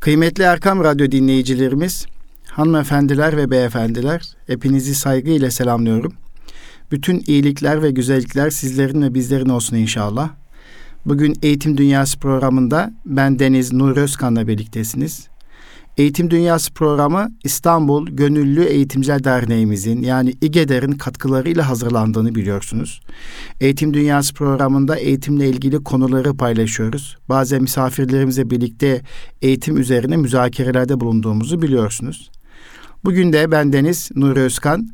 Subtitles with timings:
[0.00, 2.06] Kıymetli Erkam Radyo dinleyicilerimiz,
[2.46, 6.12] hanımefendiler ve beyefendiler, hepinizi saygıyla selamlıyorum.
[6.92, 10.30] Bütün iyilikler ve güzellikler sizlerin ve bizlerin olsun inşallah.
[11.06, 15.29] Bugün Eğitim Dünyası programında ben Deniz Nur Özkan'la birliktesiniz.
[16.00, 23.00] Eğitim Dünyası programı İstanbul Gönüllü Eğitimciler Derneğimizin yani İGEDER'in katkılarıyla hazırlandığını biliyorsunuz.
[23.60, 27.16] Eğitim Dünyası programında eğitimle ilgili konuları paylaşıyoruz.
[27.28, 29.02] Bazen misafirlerimizle birlikte
[29.42, 32.30] eğitim üzerine müzakerelerde bulunduğumuzu biliyorsunuz.
[33.04, 34.88] Bugün de ben Deniz Nuri Özkan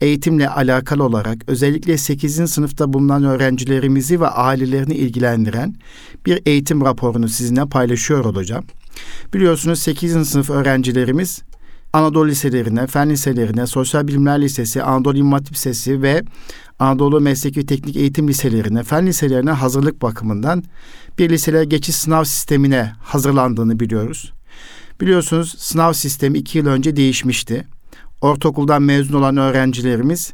[0.00, 2.50] eğitimle alakalı olarak özellikle 8.
[2.50, 5.74] sınıfta bulunan öğrencilerimizi ve ailelerini ilgilendiren
[6.26, 8.64] bir eğitim raporunu sizinle paylaşıyor olacağım.
[9.34, 10.28] Biliyorsunuz 8.
[10.28, 11.42] sınıf öğrencilerimiz
[11.92, 16.22] Anadolu liselerine, fen liselerine, Sosyal Bilimler Lisesi, Anadolu İmam Lisesi ve
[16.78, 20.64] Anadolu Mesleki Teknik Eğitim Liselerine, fen liselerine hazırlık bakımından
[21.18, 24.32] bir liseler geçiş sınav sistemine hazırlandığını biliyoruz.
[25.00, 27.66] Biliyorsunuz sınav sistemi iki yıl önce değişmişti.
[28.20, 30.32] Ortaokuldan mezun olan öğrencilerimiz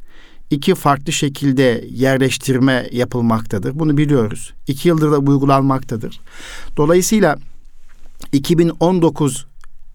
[0.51, 3.79] iki farklı şekilde yerleştirme yapılmaktadır.
[3.79, 4.53] Bunu biliyoruz.
[4.67, 6.21] İki yıldır da uygulanmaktadır.
[6.77, 7.37] Dolayısıyla
[8.33, 9.47] 2019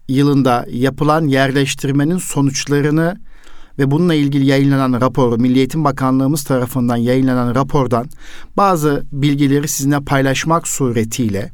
[0.08, 3.20] yılında yapılan yerleştirmenin sonuçlarını
[3.78, 8.08] ve bununla ilgili yayınlanan raporu, Milli Eğitim Bakanlığımız tarafından yayınlanan rapordan
[8.56, 11.52] bazı bilgileri sizinle paylaşmak suretiyle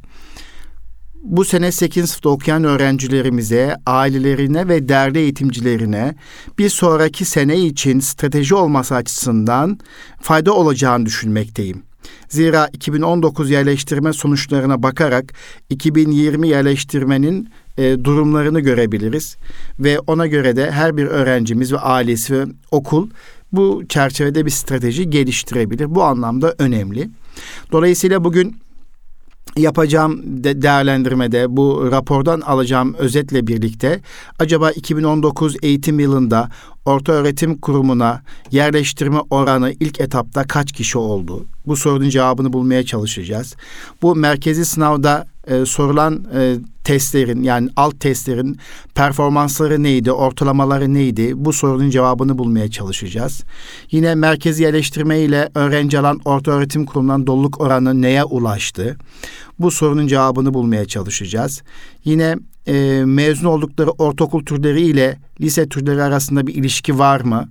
[1.22, 2.10] bu sene 8.
[2.10, 6.14] sınıfta okuyan öğrencilerimize, ailelerine ve değerli eğitimcilerine
[6.58, 9.78] bir sonraki sene için strateji olması açısından
[10.20, 11.87] fayda olacağını düşünmekteyim.
[12.28, 15.32] Zira 2019 yerleştirme sonuçlarına bakarak
[15.70, 19.36] 2020 yerleştirmenin e, durumlarını görebiliriz
[19.78, 23.08] ve ona göre de her bir öğrencimiz ve ailesi ve okul
[23.52, 25.94] bu çerçevede bir strateji geliştirebilir.
[25.94, 27.10] Bu anlamda önemli.
[27.72, 28.56] Dolayısıyla bugün
[29.56, 34.00] yapacağım de değerlendirmede bu rapordan alacağım özetle birlikte
[34.38, 36.48] acaba 2019 eğitim yılında
[36.88, 41.46] orta öğretim kurumuna yerleştirme oranı ilk etapta kaç kişi oldu?
[41.66, 43.56] Bu sorunun cevabını bulmaya çalışacağız.
[44.02, 48.58] Bu merkezi sınavda e, sorulan e, testlerin yani alt testlerin
[48.94, 51.32] performansları neydi, ortalamaları neydi?
[51.34, 53.44] Bu sorunun cevabını bulmaya çalışacağız.
[53.90, 58.96] Yine merkezi yerleştirme ile öğrenci alan orta öğretim kurumundan doluluk oranı neye ulaştı?
[59.58, 61.62] Bu sorunun cevabını bulmaya çalışacağız.
[62.04, 62.36] Yine
[62.66, 67.48] e, mezun oldukları ortaokul türleri ile lise türleri arasında bir ilişki var mı?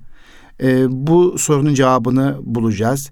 [0.63, 3.12] E, bu sorunun cevabını bulacağız.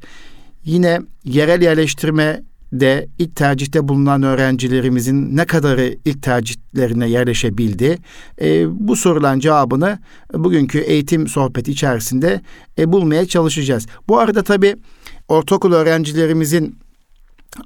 [0.66, 7.98] Yine yerel yerleştirme de ilk tercihte bulunan öğrencilerimizin ne kadarı ilk tercihlerine yerleşebildi?
[8.42, 10.00] E, bu sorulan cevabını
[10.34, 12.42] bugünkü eğitim sohbeti içerisinde
[12.78, 13.88] e, bulmaya çalışacağız.
[14.08, 14.76] Bu arada tabii
[15.28, 16.78] ortaokul öğrencilerimizin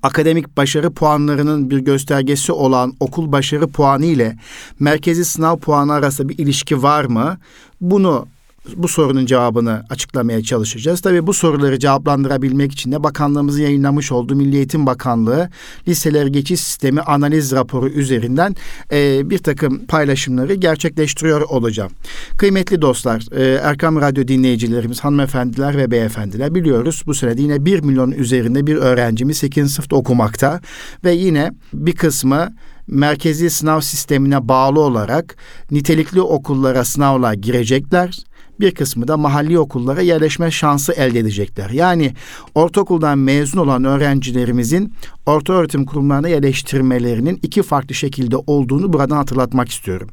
[0.04, 4.36] akademik başarı puanlarının bir göstergesi olan okul başarı puanı ile
[4.80, 7.38] merkezi sınav puanı arasında bir ilişki var mı?
[7.82, 8.28] Bunu
[8.76, 11.02] bu sorunun cevabını açıklamaya çalışacağız.
[11.02, 15.50] Tabii bu soruları cevaplandırabilmek için de bakanlığımızın yayınlamış olduğu Milli Eğitim Bakanlığı
[15.88, 18.56] liseler geçiş sistemi analiz raporu üzerinden
[18.92, 21.92] e, bir takım paylaşımları gerçekleştiriyor olacağım.
[22.38, 28.12] Kıymetli dostlar, e, Erkam Radyo dinleyicilerimiz, hanımefendiler ve beyefendiler biliyoruz bu sene yine 1 milyon
[28.12, 29.72] üzerinde bir öğrencimiz 8.
[29.72, 30.62] sınıfta okumakta
[31.04, 32.54] ve yine bir kısmı
[32.88, 35.36] merkezi sınav sistemine bağlı olarak
[35.72, 38.20] nitelikli okullara sınavla girecekler
[38.60, 41.70] bir kısmı da mahalli okullara yerleşme şansı elde edecekler.
[41.70, 42.14] Yani
[42.56, 44.94] ortaokuldan mezun olan öğrencilerimizin
[45.26, 50.10] orta öğretim kurumlarına yerleştirmelerinin iki farklı şekilde olduğunu buradan hatırlatmak istiyorum.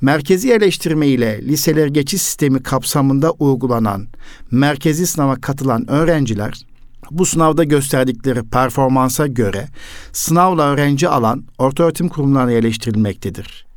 [0.00, 4.06] Merkezi yerleştirme ile liseler geçiş sistemi kapsamında uygulanan
[4.50, 6.54] merkezi sınava katılan öğrenciler
[7.10, 9.68] bu sınavda gösterdikleri performansa göre
[10.12, 13.69] sınavla öğrenci alan orta öğretim kurumlarına yerleştirilmektedir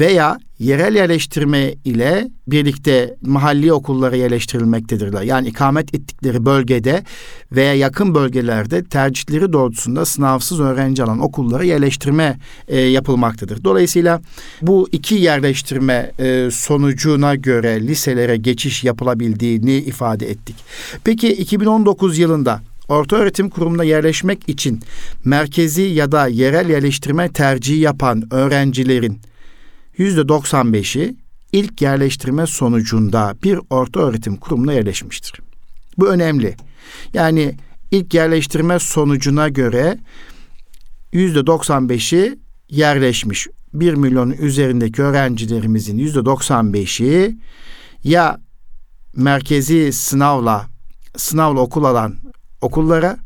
[0.00, 5.22] veya yerel yerleştirme ile birlikte mahalli okullara yerleştirilmektedirler.
[5.22, 7.04] Yani ikamet ettikleri bölgede
[7.52, 12.38] veya yakın bölgelerde tercihleri doğrultusunda sınavsız öğrenci alan okullara yerleştirme
[12.68, 13.64] e, yapılmaktadır.
[13.64, 14.20] Dolayısıyla
[14.62, 20.56] bu iki yerleştirme e, sonucuna göre liselere geçiş yapılabildiğini ifade ettik.
[21.04, 24.80] Peki 2019 yılında Orta öğretim kurumuna yerleşmek için
[25.24, 29.20] merkezi ya da yerel yerleştirme tercihi yapan öğrencilerin
[29.98, 31.16] %95'i
[31.52, 35.40] ilk yerleştirme sonucunda bir orta öğretim kurumuna yerleşmiştir.
[35.98, 36.56] Bu önemli.
[37.14, 37.54] Yani
[37.90, 39.98] ilk yerleştirme sonucuna göre
[41.12, 42.38] %95'i
[42.68, 43.48] yerleşmiş.
[43.74, 47.36] 1 milyonun üzerindeki öğrencilerimizin %95'i
[48.04, 48.40] ya
[49.16, 50.66] merkezi sınavla
[51.16, 52.14] sınavla okul alan
[52.60, 53.18] okullara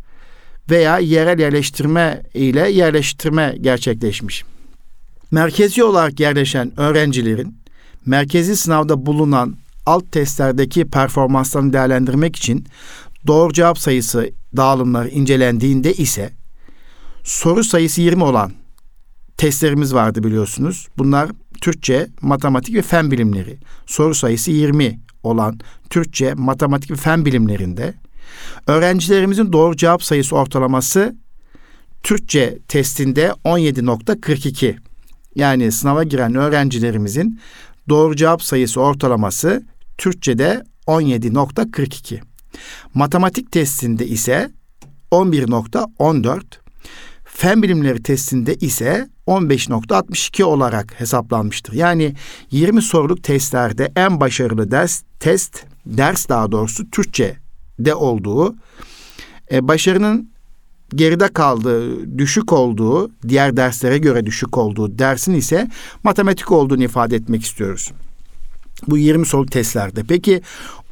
[0.70, 4.44] veya yerel yerleştirme ile yerleştirme gerçekleşmiş.
[5.30, 7.58] Merkezi olarak yerleşen öğrencilerin
[8.06, 12.66] merkezi sınavda bulunan alt testlerdeki performanslarını değerlendirmek için
[13.26, 16.30] doğru cevap sayısı dağılımları incelendiğinde ise
[17.24, 18.52] soru sayısı 20 olan
[19.36, 20.88] testlerimiz vardı biliyorsunuz.
[20.98, 21.30] Bunlar
[21.60, 23.58] Türkçe, matematik ve fen bilimleri.
[23.86, 25.60] Soru sayısı 20 olan
[25.90, 27.94] Türkçe, matematik ve fen bilimlerinde
[28.66, 31.16] öğrencilerimizin doğru cevap sayısı ortalaması
[32.02, 34.87] Türkçe testinde 17.42.
[35.34, 37.40] Yani sınava giren öğrencilerimizin
[37.88, 39.62] doğru cevap sayısı ortalaması
[39.98, 42.20] Türkçe'de 17.42.
[42.94, 44.50] Matematik testinde ise
[45.12, 46.42] 11.14.
[47.24, 51.72] Fen bilimleri testinde ise 15.62 olarak hesaplanmıştır.
[51.72, 52.14] Yani
[52.50, 58.56] 20 soruluk testlerde en başarılı ders test ders daha doğrusu Türkçe'de olduğu
[59.52, 60.30] e, başarının
[60.94, 65.68] geride kaldığı, düşük olduğu, diğer derslere göre düşük olduğu dersin ise
[66.04, 67.92] matematik olduğunu ifade etmek istiyoruz.
[68.88, 70.02] Bu 20 soru testlerde.
[70.08, 70.42] Peki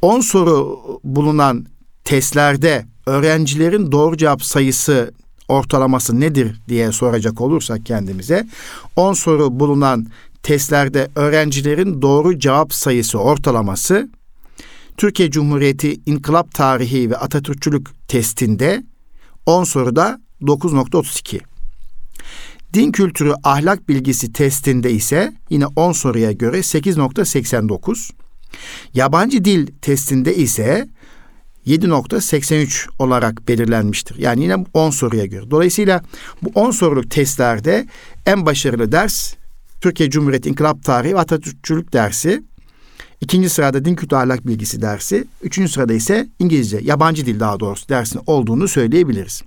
[0.01, 1.65] 10 soru bulunan
[2.03, 5.11] testlerde öğrencilerin doğru cevap sayısı
[5.47, 8.47] ortalaması nedir diye soracak olursak kendimize
[8.95, 10.07] 10 soru bulunan
[10.43, 14.09] testlerde öğrencilerin doğru cevap sayısı ortalaması
[14.97, 18.83] Türkiye Cumhuriyeti İnkılap Tarihi ve Atatürkçülük testinde
[19.47, 21.39] 10 soruda 9.32.
[22.73, 28.11] Din kültürü ahlak bilgisi testinde ise yine 10 soruya göre 8.89.
[28.93, 30.87] Yabancı dil testinde ise
[31.67, 34.17] 7.83 olarak belirlenmiştir.
[34.17, 35.51] Yani yine 10 soruya göre.
[35.51, 36.01] Dolayısıyla
[36.41, 37.87] bu 10 soruluk testlerde
[38.25, 39.33] en başarılı ders
[39.81, 42.43] Türkiye Cumhuriyeti İnkılap Tarihi ve Atatürkçülük dersi.
[43.21, 45.27] İkinci sırada din kültürü ahlak bilgisi dersi.
[45.43, 49.43] Üçüncü sırada ise İngilizce, yabancı dil daha doğrusu dersin olduğunu söyleyebiliriz.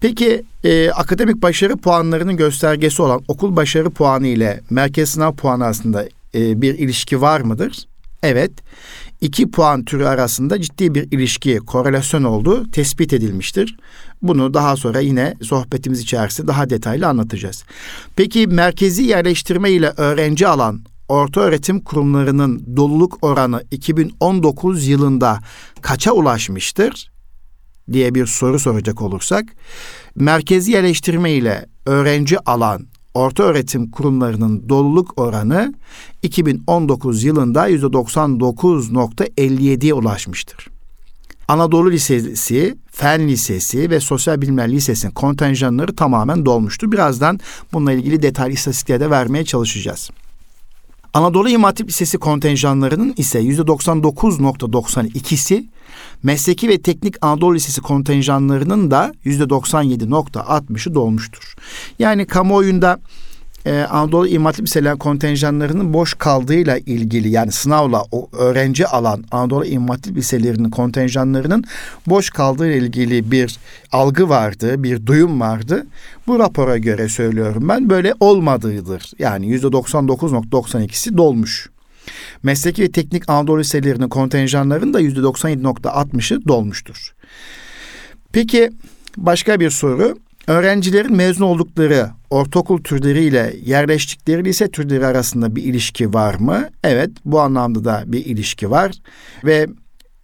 [0.00, 6.08] Peki e, akademik başarı puanlarının göstergesi olan okul başarı puanı ile merkez sınav puanı arasında
[6.34, 7.86] e, bir ilişki var mıdır?
[8.22, 8.52] Evet.
[9.20, 13.76] iki puan türü arasında ciddi bir ilişki, korelasyon olduğu tespit edilmiştir.
[14.22, 17.64] Bunu daha sonra yine sohbetimiz içerisinde daha detaylı anlatacağız.
[18.16, 25.38] Peki merkezi yerleştirme ile öğrenci alan orta öğretim kurumlarının doluluk oranı 2019 yılında
[25.82, 27.10] kaça ulaşmıştır?
[27.92, 29.44] diye bir soru soracak olursak,
[30.14, 35.74] merkezi yerleştirme ile öğrenci alan orta öğretim kurumlarının doluluk oranı
[36.22, 40.68] 2019 yılında %99.57'ye ulaşmıştır.
[41.48, 46.92] Anadolu Lisesi, Fen Lisesi ve Sosyal Bilimler Lisesi'nin kontenjanları tamamen dolmuştu.
[46.92, 47.40] Birazdan
[47.72, 50.10] bununla ilgili detaylı istatistikleri de vermeye çalışacağız.
[51.16, 55.64] Anadolu İmam Hatip Lisesi kontenjanlarının ise %99.92'si,
[56.22, 61.54] Mesleki ve Teknik Anadolu Lisesi kontenjanlarının da %97.60'ı dolmuştur.
[61.98, 63.00] Yani kamuoyunda
[63.66, 69.64] e, Anadolu İmam Hatip Liseler kontenjanlarının boş kaldığıyla ilgili yani sınavla o öğrenci alan Anadolu
[69.66, 71.64] İmam Hatip Liselerinin kontenjanlarının
[72.06, 73.58] boş kaldığı ile ilgili bir
[73.92, 75.86] algı vardı, bir duyum vardı.
[76.26, 79.12] Bu rapora göre söylüyorum ben böyle olmadığıdır.
[79.18, 81.70] Yani yüzde 99.92'si dolmuş.
[82.42, 87.14] Mesleki ve teknik Anadolu liselerinin kontenjanlarının da yüzde 97.60'ı dolmuştur.
[88.32, 88.70] Peki
[89.16, 90.18] başka bir soru.
[90.46, 96.68] Öğrencilerin mezun oldukları ortaokul türleriyle yerleştikleri lise türleri arasında bir ilişki var mı?
[96.84, 98.92] Evet, bu anlamda da bir ilişki var
[99.44, 99.66] ve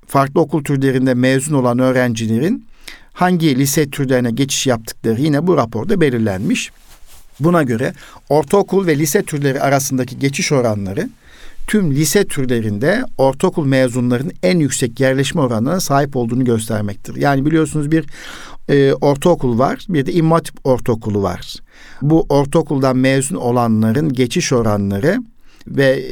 [0.06, 2.66] farklı okul türlerinde mezun olan öğrencilerin
[3.12, 6.70] hangi lise türlerine geçiş yaptıkları yine bu raporda belirlenmiş.
[7.40, 7.92] Buna göre
[8.28, 11.08] ortaokul ve lise türleri arasındaki geçiş oranları
[11.66, 17.16] tüm lise türlerinde ortaokul mezunlarının en yüksek yerleşme oranına sahip olduğunu göstermektir.
[17.16, 18.04] Yani biliyorsunuz bir
[18.68, 21.56] e, ortaokul var, bir de İmam Ortaokulu var.
[22.02, 25.18] Bu ortaokuldan mezun olanların geçiş oranları
[25.66, 26.04] ve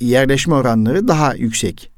[0.00, 1.90] yerleşme oranları daha yüksek.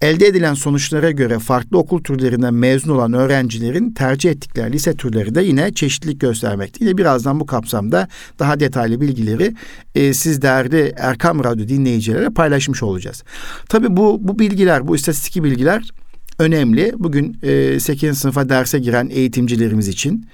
[0.00, 5.42] Elde edilen sonuçlara göre farklı okul türlerinden mezun olan öğrencilerin tercih ettikleri lise türleri de
[5.42, 6.84] yine çeşitlilik göstermekte.
[6.84, 8.08] Yine birazdan bu kapsamda
[8.38, 9.54] daha detaylı bilgileri
[9.94, 13.22] e, siz değerli Erkam Radyo dinleyicilere paylaşmış olacağız.
[13.68, 15.90] Tabii bu, bu bilgiler, bu istatistik bilgiler
[16.38, 16.92] önemli.
[16.98, 18.18] Bugün e, 8.
[18.18, 20.26] sınıfa derse giren eğitimcilerimiz için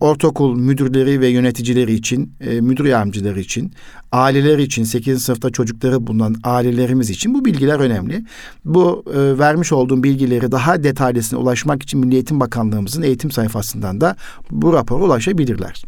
[0.00, 3.72] ortaokul müdürleri ve yöneticileri için, e, müdür yardımcıları için,
[4.12, 5.22] aileler için, 8.
[5.22, 8.24] sınıfta çocukları bulunan ailelerimiz için bu bilgiler önemli.
[8.64, 14.16] Bu e, vermiş olduğum bilgileri daha detaylısına ulaşmak için Milli Eğitim Bakanlığımızın eğitim sayfasından da
[14.50, 15.84] bu rapora ulaşabilirler.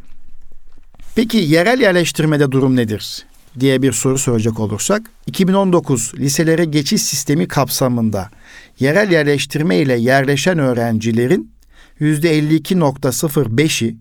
[1.15, 3.25] Peki yerel yerleştirmede durum nedir?
[3.61, 8.31] diye bir soru soracak olursak 2019 liselere geçiş sistemi kapsamında
[8.79, 11.53] yerel yerleştirme ile yerleşen öğrencilerin
[12.01, 13.97] %52.05'i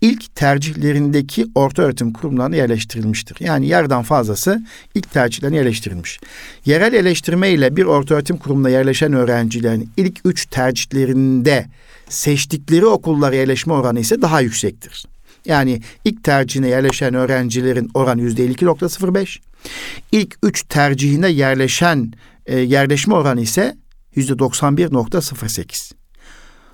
[0.00, 3.36] ilk tercihlerindeki orta öğretim kurumlarına yerleştirilmiştir.
[3.40, 4.62] Yani yarıdan fazlası
[4.94, 6.20] ilk tercihlerine yerleştirilmiş.
[6.66, 11.66] Yerel eleştirme ile bir orta öğretim kurumuna yerleşen öğrencilerin ilk üç tercihlerinde
[12.08, 15.04] seçtikleri okullara yerleşme oranı ise daha yüksektir.
[15.44, 19.38] Yani ilk tercihine yerleşen öğrencilerin oranı yüzde 52.05.
[20.12, 22.12] İlk üç tercihine yerleşen
[22.46, 23.76] e, yerleşme oranı ise
[24.16, 25.92] %91.08.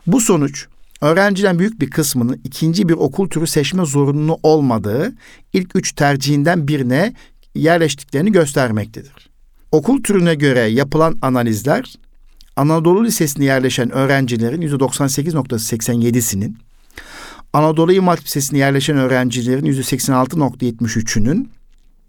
[0.06, 0.66] Bu sonuç
[1.00, 5.12] öğrencilerin büyük bir kısmının ikinci bir okul türü seçme zorunlu olmadığı
[5.52, 7.14] ilk üç tercihinden birine
[7.54, 9.30] yerleştiklerini göstermektedir.
[9.72, 11.94] Okul türüne göre yapılan analizler
[12.56, 16.56] Anadolu Lisesi'ne yerleşen öğrencilerin %98.87'sinin
[17.52, 21.50] Anadolu İmam Lisesi'ne yerleşen öğrencilerin %86.73'ünün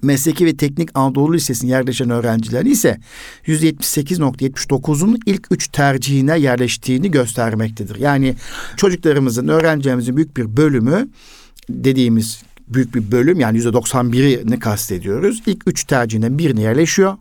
[0.02, 2.98] mesleki ve teknik Anadolu Lisesi'ne yerleşen öğrencilerin ise
[3.46, 7.96] %78.79'un ilk üç tercihine yerleştiğini göstermektedir.
[7.96, 8.36] Yani
[8.78, 11.10] çocuklarımızın, öğrencilerimizin büyük bir bölümü
[11.70, 15.44] dediğimiz büyük bir bölüm yani yüzde 91'ini kastediyoruz.
[15.46, 17.18] İlk üç tercihinden birine yerleşiyor.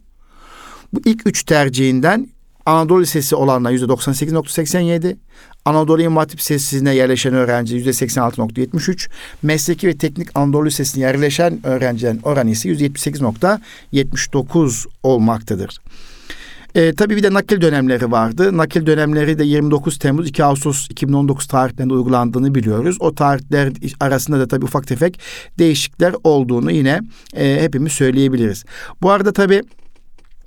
[0.92, 2.28] Bu ilk üç tercihinden
[2.66, 5.16] Anadolu Lisesi olanlar yüzde 98.87,
[5.64, 9.08] Anadolu İmam Hatip Lisesi'ne yerleşen öğrenci yüzde 86.73,
[9.42, 15.78] mesleki ve teknik Anadolu Lisesi'ne yerleşen öğrencilerin oranı ise yüzde 78.79 olmaktadır.
[16.74, 18.56] E, tabii bir de nakil dönemleri vardı.
[18.56, 22.96] Nakil dönemleri de 29 Temmuz 2 Ağustos 2019 tarihlerinde uygulandığını biliyoruz.
[23.00, 25.20] O tarihler arasında da tabii ufak tefek
[25.58, 27.00] değişiklikler olduğunu yine
[27.36, 28.64] e, hepimiz söyleyebiliriz.
[29.02, 29.62] Bu arada tabii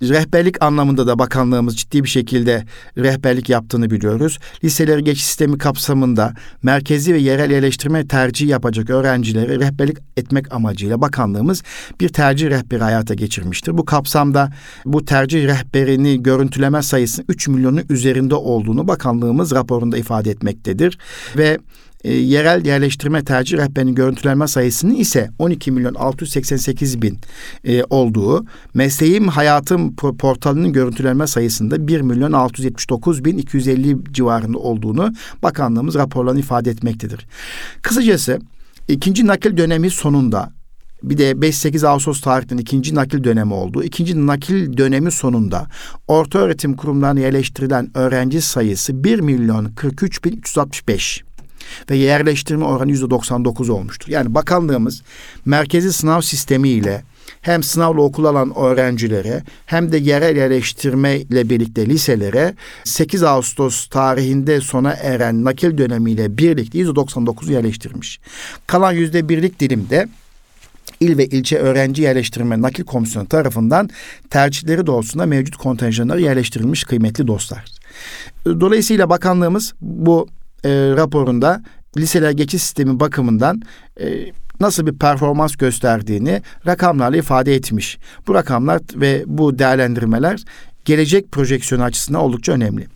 [0.09, 2.65] Rehberlik anlamında da bakanlığımız ciddi bir şekilde
[2.97, 4.39] rehberlik yaptığını biliyoruz.
[4.63, 6.33] Liseleri geçiş sistemi kapsamında
[6.63, 11.63] merkezi ve yerel yerleştirme tercih yapacak öğrencileri rehberlik etmek amacıyla bakanlığımız
[11.99, 13.77] bir tercih rehberi hayata geçirmiştir.
[13.77, 14.49] Bu kapsamda
[14.85, 20.97] bu tercih rehberini görüntüleme sayısının 3 milyonun üzerinde olduğunu bakanlığımız raporunda ifade etmektedir.
[21.37, 21.57] Ve
[22.03, 27.19] e, yerel yerleştirme tercih rehberinin görüntülenme sayısının ise 12 milyon 688 bin
[27.63, 35.95] e, olduğu, mesleğim hayatım portalının görüntülenme sayısında 1 milyon 679 bin 250 civarında olduğunu bakanlığımız
[35.95, 37.25] raporlarını ifade etmektedir.
[37.81, 38.39] Kısacası
[38.87, 40.51] ikinci nakil dönemi sonunda
[41.03, 43.83] bir de 5-8 Ağustos tarihinin ikinci nakil dönemi oldu.
[43.83, 45.67] İkinci nakil dönemi sonunda
[46.07, 51.23] orta öğretim kurumlarına yerleştirilen öğrenci sayısı 1 milyon 43 bin 365
[51.89, 54.07] ve yerleştirme oranı yüzde 99 olmuştur.
[54.09, 55.03] Yani bakanlığımız
[55.45, 57.03] merkezi sınav sistemiyle
[57.41, 62.53] hem sınavla okul alan öğrencilere hem de yerel yerleştirme ile birlikte liselere
[62.83, 68.19] 8 Ağustos tarihinde sona eren nakil dönemiyle birlikte %99'u yerleştirmiş.
[68.67, 70.07] Kalan yüzde birlik dilimde
[70.99, 73.89] il ve ilçe öğrenci yerleştirme nakil komisyonu tarafından
[74.29, 77.65] tercihleri doğrultusunda mevcut kontenjanları yerleştirilmiş kıymetli dostlar.
[78.45, 80.27] Dolayısıyla bakanlığımız bu
[80.65, 81.63] e, raporunda
[81.97, 83.61] liseler geçiş sistemi bakımından
[83.99, 87.97] e, nasıl bir performans gösterdiğini rakamlarla ifade etmiş.
[88.27, 90.43] Bu rakamlar ve bu değerlendirmeler
[90.85, 92.87] gelecek projeksiyonu açısından oldukça önemli.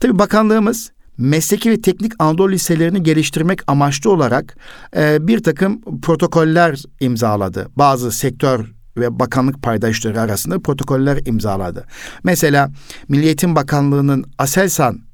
[0.00, 4.56] Tabii bakanlığımız mesleki ve teknik Anadolu liselerini geliştirmek amaçlı olarak
[4.96, 7.68] e, bir takım protokoller imzaladı.
[7.76, 11.84] Bazı sektör ve bakanlık paydaşları arasında protokoller imzaladı.
[12.24, 12.70] Mesela
[13.08, 15.05] Milliyetin Bakanlığı'nın Aselsan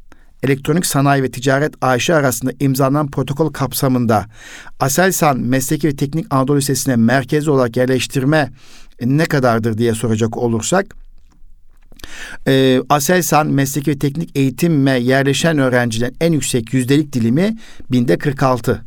[0.42, 4.26] Elektronik Sanayi ve Ticaret AŞ arasında imzalanan protokol kapsamında
[4.80, 8.52] Aselsan Mesleki ve Teknik Anadolu Lisesi'ne merkez olarak yerleştirme
[9.00, 10.96] ne kadardır diye soracak olursak
[12.46, 17.56] e, Aselsan mesleki ve teknik eğitime yerleşen öğrencilerin en yüksek yüzdelik dilimi
[17.90, 18.84] binde 46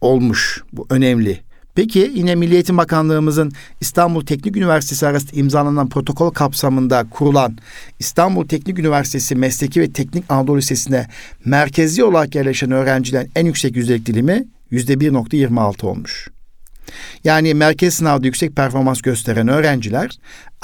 [0.00, 0.62] olmuş.
[0.72, 1.45] Bu önemli.
[1.76, 7.58] Peki yine Milli Eğitim Bakanlığımızın İstanbul Teknik Üniversitesi arasında imzalanan protokol kapsamında kurulan
[7.98, 11.06] İstanbul Teknik Üniversitesi Mesleki ve Teknik Anadolu Lisesi'ne
[11.44, 16.28] merkezi olarak yerleşen öğrencilerin en yüksek yüzdelik dilimi yüzde 1.26 olmuş.
[17.24, 20.10] Yani merkez sınavda yüksek performans gösteren öğrenciler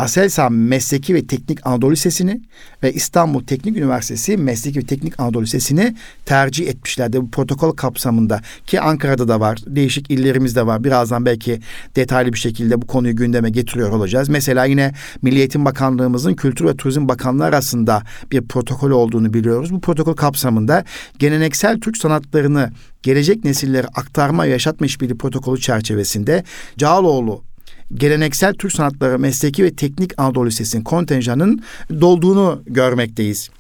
[0.02, 2.40] Aselsan Mesleki ve Teknik Anadolu Lisesi'ni
[2.82, 8.80] ve İstanbul Teknik Üniversitesi Mesleki ve Teknik Anadolu Lisesi'ni tercih etmişlerdi bu protokol kapsamında ki
[8.80, 10.84] Ankara'da da var, değişik illerimizde var.
[10.84, 11.60] Birazdan belki
[11.96, 14.28] detaylı bir şekilde bu konuyu gündeme getiriyor olacağız.
[14.28, 14.92] Mesela yine
[15.22, 19.72] Milli Eğitim Bakanlığımızın Kültür ve Turizm Bakanlığı arasında bir protokol olduğunu biliyoruz.
[19.72, 20.84] Bu protokol kapsamında
[21.18, 22.70] geleneksel Türk sanatlarını
[23.02, 26.44] gelecek nesillere aktarma ve yaşatma işbirliği protokolü çerçevesinde
[26.78, 27.51] Cağaloğlu
[27.94, 33.50] geleneksel Türk sanatları mesleki ve teknik Anadolu Lisesi'nin kontenjanının dolduğunu görmekteyiz.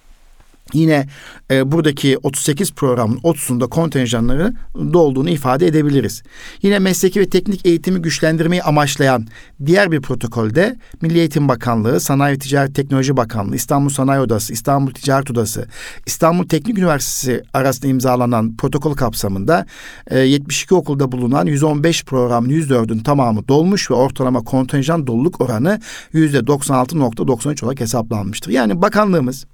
[0.74, 1.06] Yine
[1.50, 6.22] e, buradaki 38 programın 30'unda kontenjanları dolduğunu ifade edebiliriz.
[6.62, 9.26] Yine mesleki ve teknik eğitimi güçlendirmeyi amaçlayan
[9.66, 14.90] diğer bir protokolde Milli Eğitim Bakanlığı, Sanayi ve Ticaret Teknoloji Bakanlığı, İstanbul Sanayi Odası, İstanbul
[14.90, 15.68] Ticaret Odası,
[16.06, 19.66] İstanbul Teknik Üniversitesi arasında imzalanan protokol kapsamında
[20.06, 25.80] e, 72 okulda bulunan 115 programın 104'ün tamamı dolmuş ve ortalama kontenjan doluluk oranı
[26.14, 28.50] %96.93 olarak hesaplanmıştır.
[28.50, 29.46] Yani bakanlığımız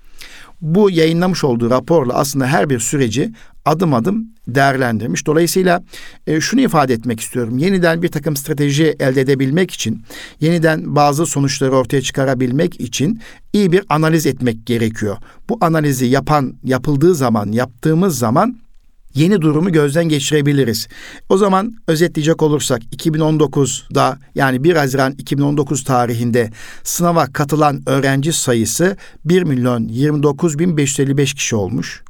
[0.60, 3.32] bu yayınlamış olduğu raporla aslında her bir süreci
[3.64, 5.26] adım adım değerlendirmiş.
[5.26, 5.82] Dolayısıyla
[6.26, 7.58] e, şunu ifade etmek istiyorum.
[7.58, 10.02] Yeniden bir takım strateji elde edebilmek için,
[10.40, 13.20] yeniden bazı sonuçları ortaya çıkarabilmek için
[13.52, 15.16] iyi bir analiz etmek gerekiyor.
[15.48, 18.58] Bu analizi yapan, yapıldığı zaman, yaptığımız zaman
[19.18, 20.88] yeni durumu gözden geçirebiliriz.
[21.28, 26.50] O zaman özetleyecek olursak 2019'da yani 1 Haziran 2019 tarihinde
[26.82, 32.02] sınava katılan öğrenci sayısı 1 milyon 29 bin 555 kişi olmuş.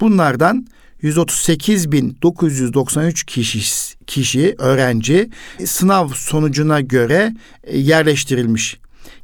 [0.00, 0.66] Bunlardan
[1.02, 3.60] 138.993 kişi,
[4.06, 5.30] kişi öğrenci
[5.64, 8.78] sınav sonucuna göre e, yerleştirilmiş.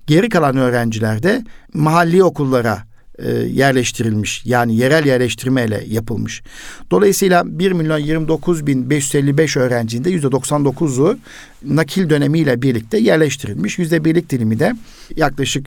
[0.06, 2.82] Geri kalan öğrenciler de mahalli okullara
[3.18, 4.42] e, yerleştirilmiş.
[4.46, 6.42] Yani yerel yerleştirmeyle yapılmış.
[6.90, 11.18] Dolayısıyla 1 milyon 29 bin 555 öğrencinin de %99'u
[11.64, 13.78] nakil dönemiyle birlikte yerleştirilmiş.
[13.78, 14.72] Yüzde birlik dilimi de
[15.16, 15.66] yaklaşık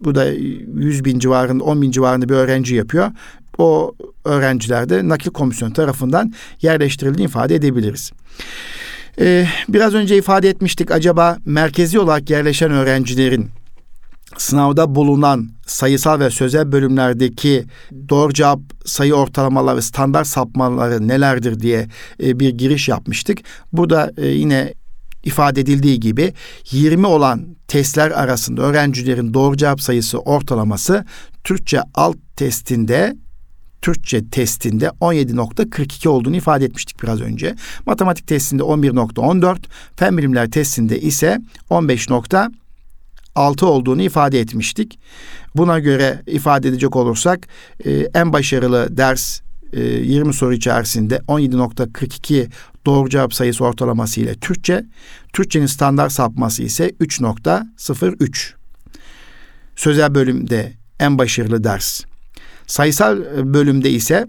[0.00, 3.10] bu da 100 bin civarında 10 bin civarında bir öğrenci yapıyor.
[3.58, 8.12] O öğrenciler de nakil komisyonu tarafından yerleştirildiğini ifade edebiliriz.
[9.20, 13.50] Ee, biraz önce ifade etmiştik acaba merkezi olarak yerleşen öğrencilerin
[14.38, 17.64] sınavda bulunan sayısal ve sözel bölümlerdeki
[18.08, 21.88] doğru cevap sayı ortalamaları standart sapmaları nelerdir diye
[22.22, 23.38] e, bir giriş yapmıştık.
[23.72, 24.74] Burada e, yine
[25.24, 26.34] ifade edildiği gibi
[26.70, 31.04] 20 olan testler arasında öğrencilerin doğru cevap sayısı ortalaması
[31.44, 33.16] Türkçe alt testinde
[33.82, 37.54] Türkçe testinde 17.42 olduğunu ifade etmiştik biraz önce.
[37.86, 39.56] Matematik testinde 11.14,
[39.96, 41.38] fen bilimler testinde ise
[41.70, 42.08] 15.
[43.34, 44.98] 6 olduğunu ifade etmiştik.
[45.54, 47.48] Buna göre ifade edecek olursak
[47.84, 49.40] e, en başarılı ders
[49.72, 52.48] e, 20 soru içerisinde 17.42
[52.86, 54.84] doğru cevap sayısı ortalaması ile Türkçe,
[55.32, 58.52] Türkçenin standart sapması ise 3.03.
[59.76, 62.00] Sözel bölümde en başarılı ders.
[62.66, 63.18] Sayısal
[63.54, 64.26] bölümde ise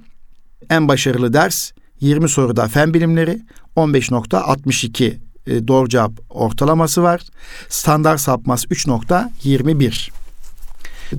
[0.70, 1.72] en başarılı ders
[2.02, 3.42] 20 soruda fen bilimleri
[3.76, 7.22] 15.62 e, doğru cevap ortalaması var.
[7.70, 10.12] Standart sapması 3.21.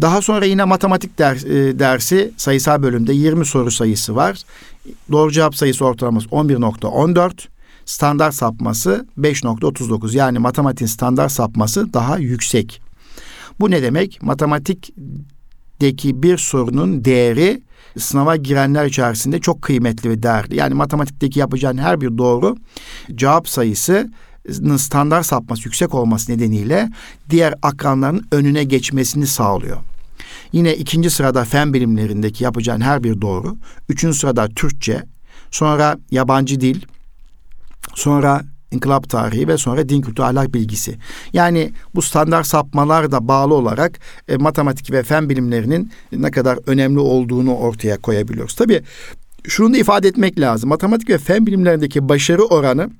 [0.00, 4.42] Daha sonra yine matematik ders, e, dersi sayısal bölümde 20 soru sayısı var.
[5.12, 7.32] Doğru cevap sayısı ortalaması 11.14.
[7.84, 10.16] Standart sapması 5.39.
[10.16, 12.82] Yani matematiğin standart sapması daha yüksek.
[13.60, 14.22] Bu ne demek?
[14.22, 17.62] Matematikteki bir sorunun değeri
[17.98, 20.56] sınava girenler içerisinde çok kıymetli ve değerli.
[20.56, 22.56] Yani matematikteki yapacağın her bir doğru
[23.14, 24.10] cevap sayısı
[24.76, 26.90] standart sapması yüksek olması nedeniyle
[27.30, 29.76] diğer akranların önüne geçmesini sağlıyor.
[30.52, 33.56] Yine ikinci sırada fen bilimlerindeki yapacağın her bir doğru.
[33.88, 35.02] Üçüncü sırada Türkçe,
[35.50, 36.82] sonra yabancı dil,
[37.94, 40.94] sonra inkılap tarihi ve sonra din kültürü ahlak bilgisi.
[41.32, 46.98] Yani bu standart sapmalar da bağlı olarak e, matematik ve fen bilimlerinin ne kadar önemli
[46.98, 48.54] olduğunu ortaya koyabiliyoruz.
[48.54, 48.82] Tabii
[49.48, 50.68] şunu da ifade etmek lazım.
[50.68, 52.90] Matematik ve fen bilimlerindeki başarı oranı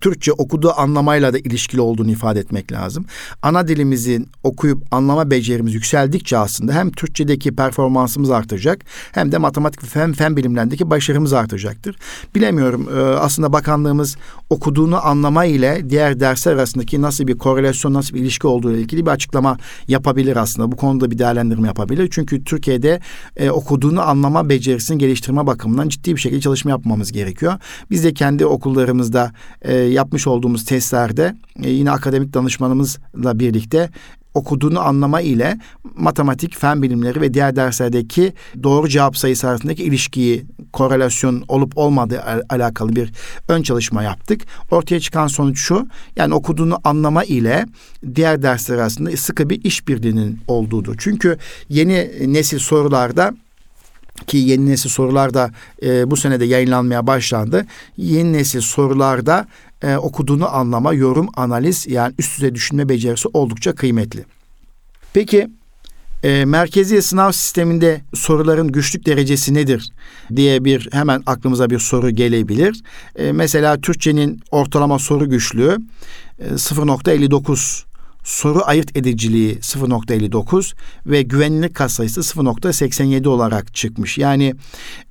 [0.00, 3.04] Türkçe okuduğu anlamayla da ilişkili olduğunu ifade etmek lazım.
[3.42, 9.86] Ana dilimizin okuyup anlama becerimiz yükseldikçe aslında hem Türkçedeki performansımız artacak hem de matematik ve
[9.86, 11.96] fen, fen bilimlerindeki başarımız artacaktır.
[12.34, 14.16] Bilemiyorum e, aslında bakanlığımız
[14.50, 19.06] okuduğunu anlama ile diğer dersler arasındaki nasıl bir korelasyon, nasıl bir ilişki olduğu ile ilgili
[19.06, 19.58] bir açıklama
[19.88, 20.72] yapabilir aslında.
[20.72, 22.08] Bu konuda bir değerlendirme yapabilir.
[22.10, 23.00] Çünkü Türkiye'de
[23.36, 27.54] e, okuduğunu anlama becerisini geliştirme bakımından ciddi bir şekilde çalışma yapmamız gerekiyor.
[27.90, 29.32] Biz de kendi okullarımızda
[29.62, 33.90] e, yapmış olduğumuz testlerde e, yine akademik danışmanımızla birlikte
[34.34, 35.58] okuduğunu anlama ile
[35.96, 42.96] matematik, fen bilimleri ve diğer derslerdeki doğru cevap sayısı arasındaki ilişkiyi, korelasyon olup olmadığı alakalı
[42.96, 43.12] bir
[43.48, 44.40] ön çalışma yaptık.
[44.70, 47.66] Ortaya çıkan sonuç şu, yani okuduğunu anlama ile
[48.14, 50.94] diğer dersler arasında sıkı bir işbirliğinin olduğudur.
[50.98, 53.34] Çünkü yeni nesil sorularda
[54.30, 55.50] ki yeni nesil sorularda
[55.82, 57.66] e, bu senede yayınlanmaya başlandı.
[57.96, 59.46] Yeni nesil sorularda
[59.82, 64.24] e, okuduğunu anlama, yorum, analiz yani üst düzey düşünme becerisi oldukça kıymetli.
[65.12, 65.48] Peki
[66.22, 69.90] e, merkezi sınav sisteminde soruların güçlük derecesi nedir
[70.36, 72.82] diye bir hemen aklımıza bir soru gelebilir.
[73.16, 75.78] E, mesela Türkçenin ortalama soru güçlüğü
[76.38, 77.89] e, 0.59
[78.30, 80.74] soru ayırt ediciliği 0.59
[81.06, 84.18] ve güvenilirlik katsayısı 0.87 olarak çıkmış.
[84.18, 84.54] Yani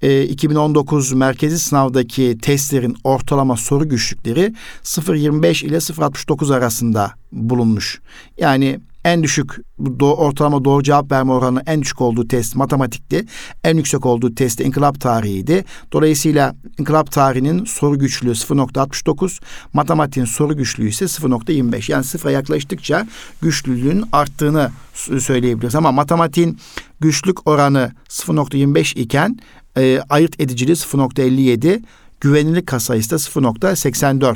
[0.02, 4.54] e, 2019 merkezi sınavdaki testlerin ortalama soru güçlükleri
[4.84, 8.02] 0.25 ile 0.69 arasında bulunmuş.
[8.38, 8.80] Yani
[9.14, 9.58] en düşük
[10.00, 13.26] do, ortalama doğru cevap verme oranı en düşük olduğu test matematikti.
[13.64, 15.66] En yüksek olduğu test inkılap tarihiydi.
[15.92, 19.42] Dolayısıyla inkılap tarihinin soru güçlüğü 0.69,
[19.74, 21.92] matematiğin soru güçlüğü ise 0.25.
[21.92, 23.08] Yani sıfıra yaklaştıkça
[23.42, 24.72] güçlülüğün arttığını
[25.20, 25.76] söyleyebiliriz.
[25.76, 26.60] Ama matematiğin
[27.00, 29.40] güçlük oranı 0.25 iken
[29.78, 31.82] e, ayırt ediciliği 0.57,
[32.22, 34.36] güvenilirlik kasayısı da 0.84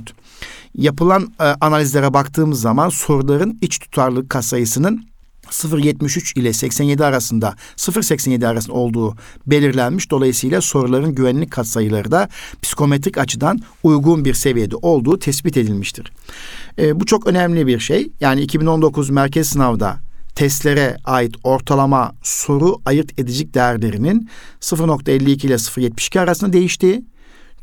[0.76, 5.06] yapılan e, analizlere baktığımız zaman soruların iç tutarlılık katsayısının
[5.50, 9.16] 0.73 ile 87 arasında 0.87 arasında olduğu
[9.48, 10.12] belirlenmiş.
[10.12, 12.30] Dolayısıyla soruların güvenlik katsayıları da
[12.62, 16.12] psikometrik açıdan uygun bir seviyede olduğu tespit edilmiştir.
[16.80, 18.12] E, bu çok önemli bir şey.
[18.20, 20.00] Yani 2019 merkez sınavda
[20.36, 24.30] testlere ait ortalama soru ayırt edicik değerlerinin
[24.62, 27.06] 0.52 ile 0.72 arasında değiştiği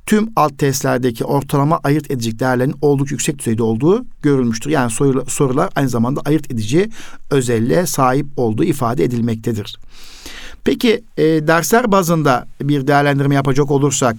[0.07, 4.71] tüm alt testlerdeki ortalama ayırt edici değerlerin oldukça yüksek düzeyde olduğu görülmüştür.
[4.71, 4.91] Yani
[5.29, 6.91] sorular aynı zamanda ayırt edici
[7.31, 9.79] özelliğe sahip olduğu ifade edilmektedir.
[10.65, 14.17] Peki e, dersler bazında bir değerlendirme yapacak olursak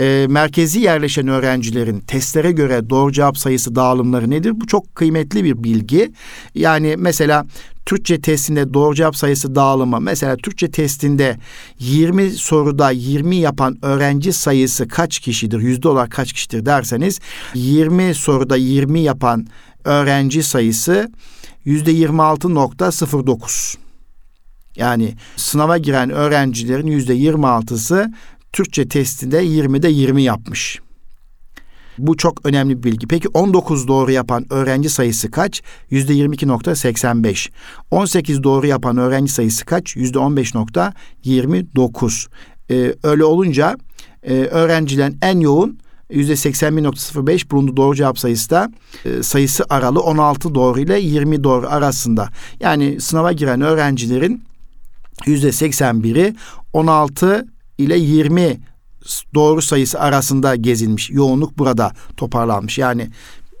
[0.00, 4.52] e, merkezi yerleşen öğrencilerin testlere göre doğru cevap sayısı dağılımları nedir?
[4.60, 6.12] Bu çok kıymetli bir bilgi.
[6.54, 7.46] Yani mesela
[7.88, 11.38] Türkçe testinde doğru cevap sayısı dağılımı mesela Türkçe testinde
[11.78, 15.58] 20 soruda 20 yapan öğrenci sayısı kaç kişidir?
[15.58, 17.20] Yüzde olarak kaç kişidir derseniz
[17.54, 19.46] 20 soruda 20 yapan
[19.84, 21.12] öğrenci sayısı
[21.64, 23.76] yüzde 26.09.
[24.76, 28.12] Yani sınava giren öğrencilerin yüzde 26'sı
[28.52, 30.80] Türkçe testinde 20'de 20 yapmış.
[31.98, 33.06] Bu çok önemli bir bilgi.
[33.06, 35.62] Peki 19 doğru yapan öğrenci sayısı kaç?
[35.90, 37.50] %22.85.
[37.90, 39.96] 18 doğru yapan öğrenci sayısı kaç?
[39.96, 42.28] %15.29.
[42.70, 43.76] Ee, öyle olunca
[44.22, 45.78] e, öğrencilerin en yoğun
[46.10, 48.72] %81.05 bulundu doğru cevap sayısı da
[49.04, 52.28] e, sayısı aralı 16 doğru ile 20 doğru arasında.
[52.60, 54.42] Yani sınava giren öğrencilerin
[55.26, 56.34] %81'i
[56.72, 57.46] 16
[57.78, 58.60] ile 20
[59.34, 61.10] doğru sayısı arasında gezilmiş.
[61.10, 62.78] Yoğunluk burada toparlanmış.
[62.78, 63.10] Yani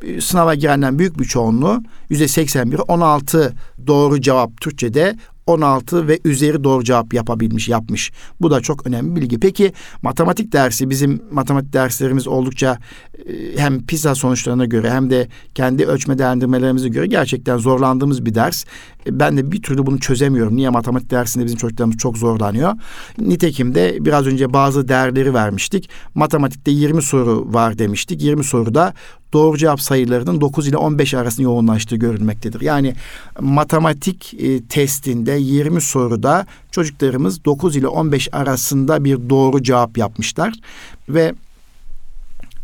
[0.02, 3.54] e, sınava girenden büyük bir çoğunluğu yüzde 81 16
[3.86, 5.16] doğru cevap Türkçe'de
[5.48, 8.12] 16 ve üzeri doğru cevap yapabilmiş, yapmış.
[8.40, 9.40] Bu da çok önemli bilgi.
[9.40, 12.78] Peki matematik dersi bizim matematik derslerimiz oldukça
[13.26, 18.64] e, hem PISA sonuçlarına göre hem de kendi ölçme değerlendirmelerimize göre gerçekten zorlandığımız bir ders.
[19.12, 20.56] Ben de bir türlü bunu çözemiyorum.
[20.56, 22.74] Niye matematik dersinde bizim çocuklarımız çok zorlanıyor?
[23.18, 25.90] Nitekim de biraz önce bazı değerleri vermiştik.
[26.14, 28.22] Matematikte 20 soru var demiştik.
[28.22, 28.94] 20 soruda
[29.32, 32.60] doğru cevap sayılarının 9 ile 15 arasında yoğunlaştığı görülmektedir.
[32.60, 32.94] Yani
[33.40, 40.54] matematik e, testinde 20 soruda çocuklarımız 9 ile 15 arasında bir doğru cevap yapmışlar
[41.08, 41.34] ve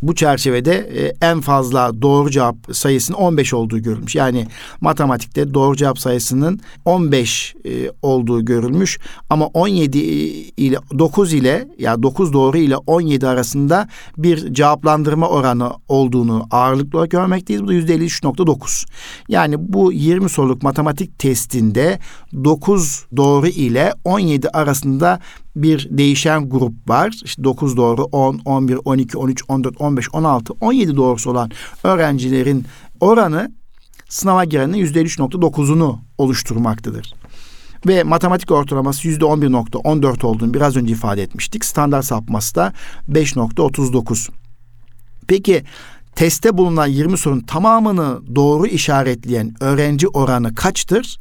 [0.01, 4.15] bu çerçevede e, en fazla doğru cevap sayısının 15 olduğu görülmüş.
[4.15, 4.47] Yani
[4.81, 12.33] matematikte doğru cevap sayısının 15 e, olduğu görülmüş ama 17 ile 9 ile ya 9
[12.33, 17.63] doğru ile 17 arasında bir cevaplandırma oranı olduğunu ağırlıklı görmekteyiz.
[17.63, 18.85] Bu da %53.9.
[19.29, 21.99] Yani bu 20 soruluk matematik testinde
[22.43, 25.19] 9 doğru ile 17 arasında
[25.55, 27.21] bir değişen grup var.
[27.23, 31.51] İşte 9 doğru, 10, 11, 12, 13, 14, 15, 16, 17 doğrusu olan
[31.83, 32.65] öğrencilerin
[32.99, 33.51] oranı
[34.09, 37.13] sınava girenin %53.9'unu oluşturmaktadır.
[37.87, 41.65] Ve matematik ortalaması yüzde 11.14 olduğunu biraz önce ifade etmiştik.
[41.65, 42.73] Standart sapması da
[43.09, 44.29] 5.39.
[45.27, 45.63] Peki
[46.15, 51.19] testte bulunan 20 sorunun tamamını doğru işaretleyen öğrenci oranı kaçtır?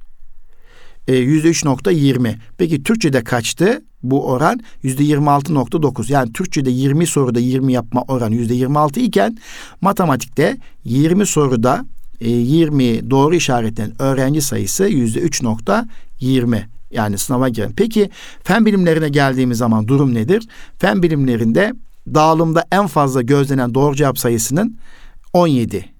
[1.08, 2.36] E, yüzde 3.20.
[2.58, 3.82] Peki Türkçe'de kaçtı?
[4.04, 6.12] Bu oran yüzde 26.9.
[6.12, 9.38] Yani Türkçe'de 20 soruda 20 yapma oranı yüzde 26 iken
[9.80, 11.84] matematikte 20 soruda
[12.20, 17.72] 20 e, doğru işaretlenen öğrenci sayısı yüzde 3.20 yani sınava giren.
[17.76, 18.10] Peki
[18.44, 20.48] fen bilimlerine geldiğimiz zaman durum nedir?
[20.78, 21.72] Fen bilimlerinde
[22.14, 24.78] dağılımda en fazla gözlenen doğru cevap sayısının
[25.32, 25.93] 17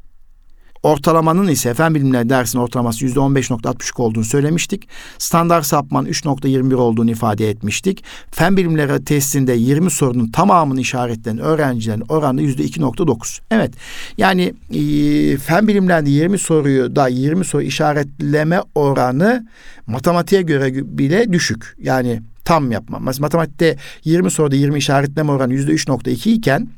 [0.84, 4.88] Ortalamanın ise fen bilimleri dersinin ortalaması yüzde 15.62 olduğunu söylemiştik.
[5.18, 8.04] Standart sapman 3.21 olduğunu ifade etmiştik.
[8.30, 13.40] Fen bilimleri testinde 20 sorunun tamamını işaretlenen öğrencilerin oranı yüzde 2.9.
[13.50, 13.74] Evet
[14.18, 19.46] yani e, fen bilimlerinde 20 soruyu da 20 soru işaretleme oranı
[19.86, 21.76] matematiğe göre bile düşük.
[21.78, 22.98] Yani tam yapma.
[22.98, 26.68] Matematikte 20 soruda 20 işaretleme oranı yüzde 3.2 iken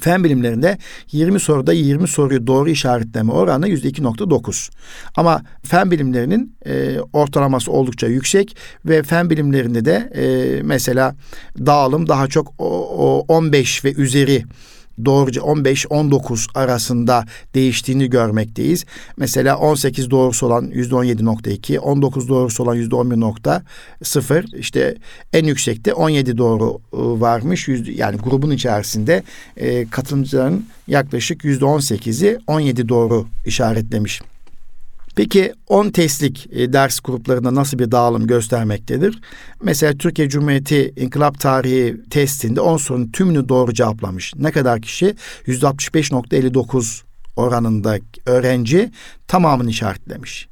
[0.00, 0.78] Fen bilimlerinde
[1.12, 4.70] 20 soruda 20 soruyu doğru işaretleme oranı %2.9.
[5.16, 11.14] Ama fen bilimlerinin e, ortalaması oldukça yüksek ve fen bilimlerinde de e, mesela
[11.58, 12.66] dağılım daha çok o,
[12.98, 14.44] o 15 ve üzeri
[15.04, 18.84] doğruca 15-19 arasında değiştiğini görmekteyiz.
[19.16, 24.94] Mesela 18 doğrusu olan %17.2, 19 doğrusu olan %11.0, işte
[25.32, 27.68] en yüksekte 17 doğru ıı, varmış.
[27.88, 29.22] Yani grubun içerisinde
[29.56, 34.22] e, katılımcıların yaklaşık %18'i 17 doğru işaretlemiş.
[35.16, 39.20] Peki 10 testlik e, ders gruplarında nasıl bir dağılım göstermektedir?
[39.62, 44.32] Mesela Türkiye Cumhuriyeti İnkılap Tarihi testinde 10 sorunun tümünü doğru cevaplamış.
[44.36, 45.14] Ne kadar kişi?
[45.46, 47.02] %65.59
[47.36, 48.90] oranında öğrenci
[49.28, 50.48] tamamını işaretlemiş.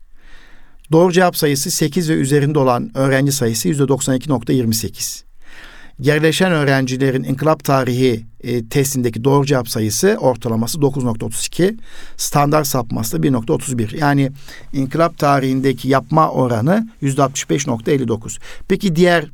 [0.93, 5.34] Doğru cevap sayısı 8 ve üzerinde olan öğrenci sayısı %92.28
[5.99, 11.77] yerleşen öğrencilerin inkılap tarihi e, testindeki doğru cevap sayısı ortalaması 9.32,
[12.17, 13.99] standart sapması da 1.31.
[13.99, 14.33] Yani
[14.73, 18.41] inkılap tarihindeki yapma oranı %65.59.
[18.69, 19.31] Peki diğer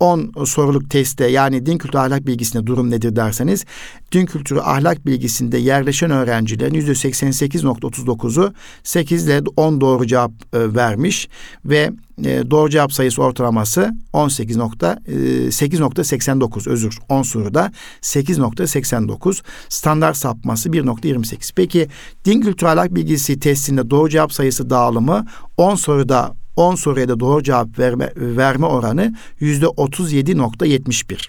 [0.00, 3.64] 10 soruluk testte yani din kültürü ahlak bilgisinde durum nedir derseniz
[4.12, 11.28] din kültürü ahlak bilgisinde yerleşen öğrencilerin %88.39'u 8 ile 10 doğru cevap e, vermiş
[11.64, 11.90] ve
[12.24, 17.72] e, doğru cevap sayısı ortalaması 18.8.89 e, özür 10 soruda
[18.02, 21.52] 8.89 standart sapması 1.28.
[21.56, 21.88] Peki
[22.24, 27.42] din kültürü ahlak bilgisi testinde doğru cevap sayısı dağılımı 10 soruda 10 soruya da doğru
[27.42, 31.28] cevap verme, verme oranı yüzde 37.71.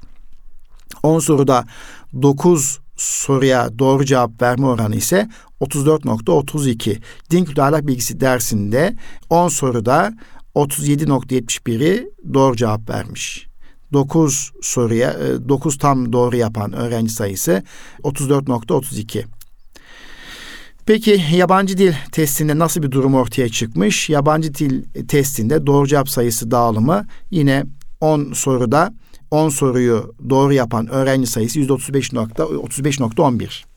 [1.03, 1.65] 10 soruda
[2.21, 5.29] 9 soruya doğru cevap verme oranı ise
[5.61, 7.01] 34.32.
[7.31, 8.95] Din kültürü ahlak bilgisi dersinde
[9.29, 10.13] 10 soruda
[10.55, 13.47] 37.71'i doğru cevap vermiş.
[13.93, 15.15] 9 soruya
[15.49, 17.63] 9 e, tam doğru yapan öğrenci sayısı
[18.03, 19.23] 34.32.
[20.85, 24.09] Peki yabancı dil testinde nasıl bir durum ortaya çıkmış?
[24.09, 27.63] Yabancı dil testinde doğru cevap sayısı dağılımı yine
[28.01, 28.93] 10 soruda
[29.31, 33.74] 10 soruyu doğru yapan öğrenci sayısı %35.35.11.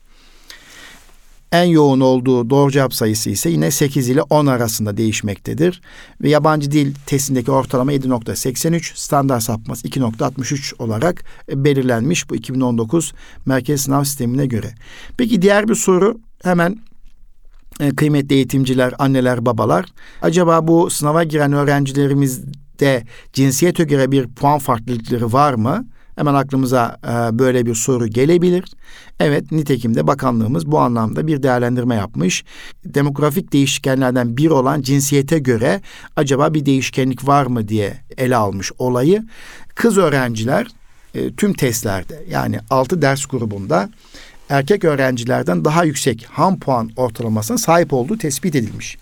[1.51, 5.81] En yoğun olduğu doğru cevap sayısı ise yine 8 ile 10 arasında değişmektedir.
[6.21, 13.13] Ve yabancı dil testindeki ortalama 7.83, standart sapması 2.63 olarak belirlenmiş bu 2019
[13.45, 14.73] merkez sınav sistemine göre.
[15.17, 16.79] Peki diğer bir soru hemen
[17.79, 19.85] e, kıymetli eğitimciler, anneler, babalar.
[20.21, 25.85] Acaba bu sınava giren öğrencilerimizde cinsiyete göre bir puan farklılıkları var mı?
[26.19, 28.63] Hemen aklımıza e, böyle bir soru gelebilir.
[29.19, 32.43] Evet, nitekim de bakanlığımız bu anlamda bir değerlendirme yapmış.
[32.85, 35.81] Demografik değişkenlerden bir olan cinsiyete göre
[36.15, 39.23] acaba bir değişkenlik var mı diye ele almış olayı.
[39.75, 40.67] Kız öğrenciler
[41.15, 43.89] e, tüm testlerde yani altı ders grubunda
[44.49, 48.97] erkek öğrencilerden daha yüksek ham puan ortalamasına sahip olduğu tespit edilmiş.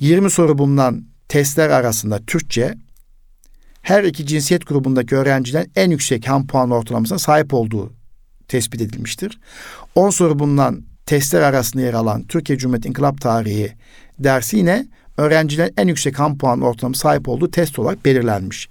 [0.00, 2.74] 20 soru bulunan testler arasında Türkçe
[3.84, 7.92] her iki cinsiyet grubundaki öğrencilerin en yüksek ham puan ortalamasına sahip olduğu
[8.48, 9.38] tespit edilmiştir.
[9.94, 13.72] 10 soru bulunan testler arasında yer alan Türkiye Cumhuriyeti İnkılap Tarihi
[14.18, 18.68] dersi yine öğrencilerin en yüksek ham puan ortalaması sahip olduğu test olarak belirlenmiş.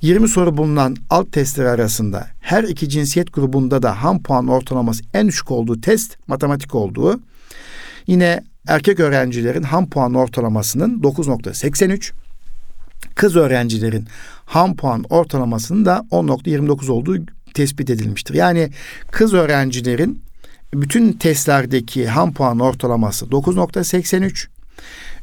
[0.00, 5.28] 20 soru bulunan alt testler arasında her iki cinsiyet grubunda da ham puan ortalaması en
[5.28, 7.20] düşük olduğu test matematik olduğu.
[8.06, 12.12] Yine erkek öğrencilerin ham puan ortalamasının 9.83,
[13.14, 14.06] kız öğrencilerin
[14.44, 17.16] ham puan ortalamasının da 10.29 olduğu
[17.54, 18.34] tespit edilmiştir.
[18.34, 18.70] Yani
[19.10, 20.22] kız öğrencilerin
[20.74, 24.48] bütün testlerdeki ham puan ortalaması 9.83,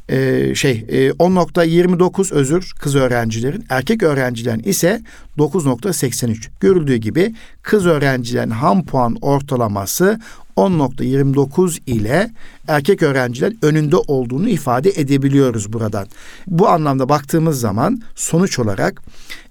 [0.08, 5.02] e, şey e, 10.29 özür kız öğrencilerin erkek öğrencilerin ise
[5.38, 10.20] 9.83 görüldüğü gibi kız öğrencilerin ham puan ortalaması
[10.60, 12.30] 10.29 ile
[12.68, 16.06] erkek öğrenciler önünde olduğunu ifade edebiliyoruz buradan.
[16.46, 19.02] Bu anlamda baktığımız zaman sonuç olarak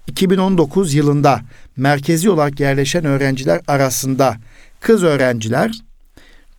[0.06, 1.40] 2019 yılında
[1.76, 4.36] merkezi olarak yerleşen öğrenciler arasında
[4.80, 5.72] kız öğrenciler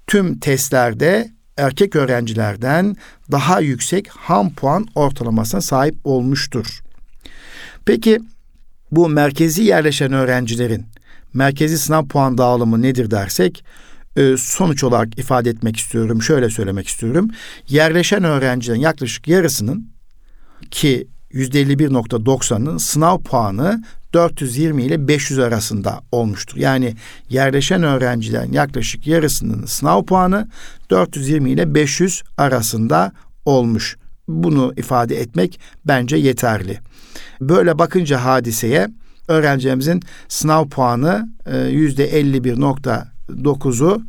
[0.08, 2.96] tüm testlerde erkek öğrencilerden
[3.32, 6.82] daha yüksek ham puan ortalamasına sahip olmuştur.
[7.86, 8.20] Peki
[8.92, 10.86] bu merkezi yerleşen öğrencilerin
[11.34, 13.64] merkezi sınav puan dağılımı nedir dersek
[14.16, 16.22] e, sonuç olarak ifade etmek istiyorum.
[16.22, 17.30] Şöyle söylemek istiyorum.
[17.68, 19.92] Yerleşen öğrencilerin yaklaşık yarısının
[20.72, 26.58] ki %51.90'ın sınav puanı 420 ile 500 arasında olmuştur.
[26.58, 26.96] Yani
[27.30, 30.48] yerleşen öğrencilerin yaklaşık yarısının sınav puanı
[30.90, 33.12] 420 ile 500 arasında
[33.46, 33.98] olmuş.
[34.28, 36.80] Bunu ifade etmek bence yeterli.
[37.42, 38.88] Böyle bakınca hadiseye
[39.28, 42.60] öğrencilerimizin sınav puanı e, yüzde 51
[43.30, 44.02] 9'u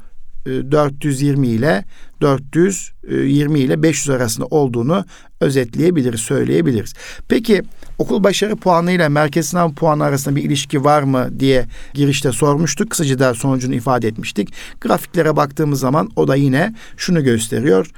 [0.46, 1.85] 420 ile
[2.20, 5.05] 420 ile 500 arasında olduğunu
[5.40, 6.94] özetleyebiliriz, söyleyebiliriz.
[7.29, 7.62] Peki
[7.98, 12.90] okul başarı puanı ile merkez sınav puanı arasında bir ilişki var mı diye girişte sormuştuk.
[12.90, 14.53] Kısaca da sonucunu ifade etmiştik.
[14.81, 17.90] Grafiklere baktığımız zaman o da yine şunu gösteriyor.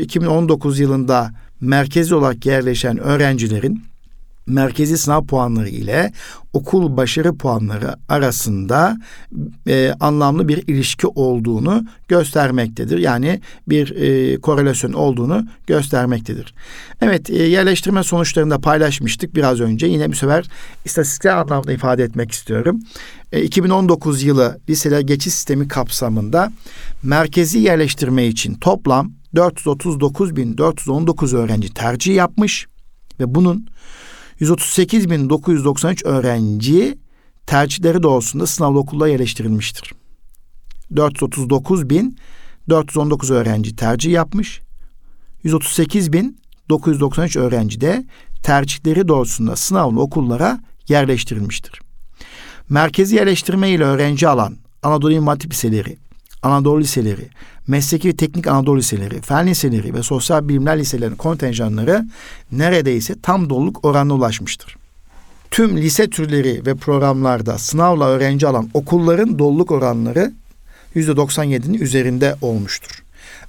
[0.00, 1.30] 2019 yılında
[1.60, 3.84] merkezi olarak yerleşen öğrencilerin
[4.46, 6.12] merkezi sınav puanları ile
[6.52, 8.96] okul başarı puanları arasında
[9.68, 12.98] e, anlamlı bir ilişki olduğunu göstermektedir.
[12.98, 16.54] Yani bir e, korelasyon olduğunu göstermektedir.
[17.00, 19.86] Evet e, yerleştirme sonuçlarını da paylaşmıştık biraz önce.
[19.86, 20.46] Yine bir sefer
[20.84, 22.80] istatistiksel anlamda ifade etmek istiyorum.
[23.32, 26.52] E, 2019 yılı liseler geçiş sistemi kapsamında
[27.02, 32.66] merkezi yerleştirme için toplam 439.419 öğrenci tercih yapmış
[33.20, 33.66] ve bunun
[34.40, 36.98] 138.993 öğrenci
[37.46, 39.92] tercihleri doğrusunda sınavlı okulda yerleştirilmiştir.
[40.94, 44.60] 439.419 öğrenci tercih yapmış.
[45.44, 48.04] 138.993 öğrenci de
[48.42, 51.80] tercihleri doğrusunda sınavlı okullara yerleştirilmiştir.
[52.68, 55.96] Merkezi yerleştirme ile öğrenci alan Anadolu İmam Hatip Liseleri,
[56.42, 57.28] Anadolu Liseleri,
[57.66, 62.04] Mesleki ve Teknik Anadolu Liseleri, Fen Liseleri ve Sosyal Bilimler Liselerinin kontenjanları
[62.52, 64.76] neredeyse tam doluluk oranına ulaşmıştır.
[65.50, 70.32] Tüm lise türleri ve programlarda sınavla öğrenci alan okulların doluluk oranları
[70.96, 73.02] %97'nin üzerinde olmuştur.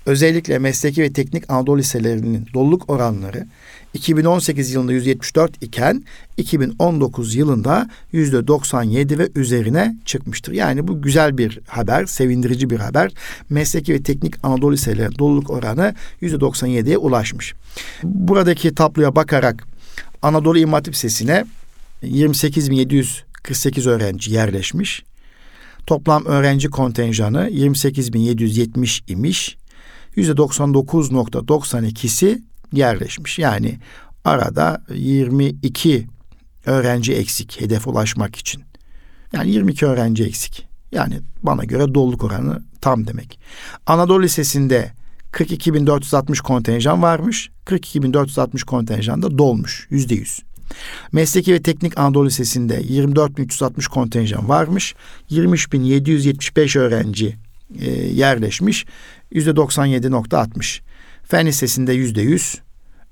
[0.05, 3.47] Özellikle mesleki ve teknik Anadolu liselerinin doluluk oranları
[3.93, 6.03] 2018 yılında 174 iken
[6.37, 10.53] 2019 yılında %97 ve üzerine çıkmıştır.
[10.53, 13.11] Yani bu güzel bir haber, sevindirici bir haber.
[13.49, 17.53] Mesleki ve teknik Anadolu liseleri doluluk oranı %97'ye ulaşmış.
[18.03, 19.67] Buradaki tabloya bakarak
[20.21, 21.45] Anadolu İmam Hatip Lisesi'ne
[22.03, 25.03] 28.748 öğrenci yerleşmiş.
[25.87, 29.57] Toplam öğrenci kontenjanı 28.770 imiş.
[30.17, 32.41] %99.92'si
[32.73, 33.39] yerleşmiş.
[33.39, 33.79] Yani
[34.25, 36.07] arada 22
[36.65, 38.63] öğrenci eksik hedef ulaşmak için.
[39.33, 40.67] Yani 22 öğrenci eksik.
[40.91, 43.39] Yani bana göre doluluk oranı tam demek.
[43.85, 44.91] Anadolu Lisesi'nde
[45.31, 47.49] 42.460 kontenjan varmış.
[47.65, 49.87] 42.460 kontenjan da dolmuş.
[49.89, 50.39] Yüzde yüz.
[51.11, 54.95] Mesleki ve Teknik Anadolu Lisesi'nde 24.360 kontenjan varmış.
[55.31, 57.37] 23.775 öğrenci
[57.79, 58.85] e, yerleşmiş.
[59.31, 60.79] Yüzde 97.60.
[61.27, 62.61] Fen Lisesi'nde yüzde yüz.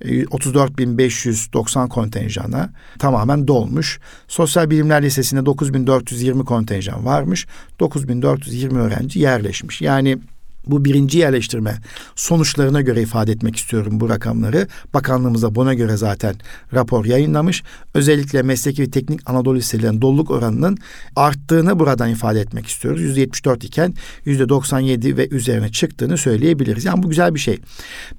[0.01, 3.99] 34.590 kontenjana tamamen dolmuş.
[4.28, 7.47] Sosyal Bilimler Lisesi'nde 9.420 kontenjan varmış.
[7.80, 9.82] 9.420 öğrenci yerleşmiş.
[9.82, 10.17] Yani
[10.67, 11.75] bu birinci yerleştirme
[12.15, 14.67] sonuçlarına göre ifade etmek istiyorum bu rakamları.
[14.93, 16.36] Bakanlığımız da buna göre zaten
[16.73, 17.63] rapor yayınlamış.
[17.93, 20.78] Özellikle mesleki ve teknik Anadolu liselerinin doluluk oranının
[21.15, 23.01] arttığını buradan ifade etmek istiyoruz.
[23.01, 23.93] %74 iken
[24.25, 26.86] %97 ve üzerine çıktığını söyleyebiliriz.
[26.86, 27.60] Yani bu güzel bir şey.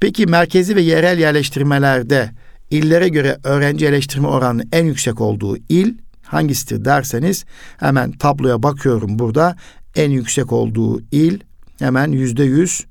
[0.01, 2.31] Peki merkezi ve yerel yerleştirmelerde
[2.71, 7.45] illere göre öğrenci yerleştirme oranının en yüksek olduğu il hangisidir derseniz
[7.77, 9.57] hemen tabloya bakıyorum burada.
[9.97, 11.41] En yüksek olduğu il
[11.79, 12.87] hemen yüzde yüz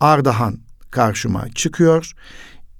[0.00, 0.58] Ardahan
[0.90, 2.12] karşıma çıkıyor.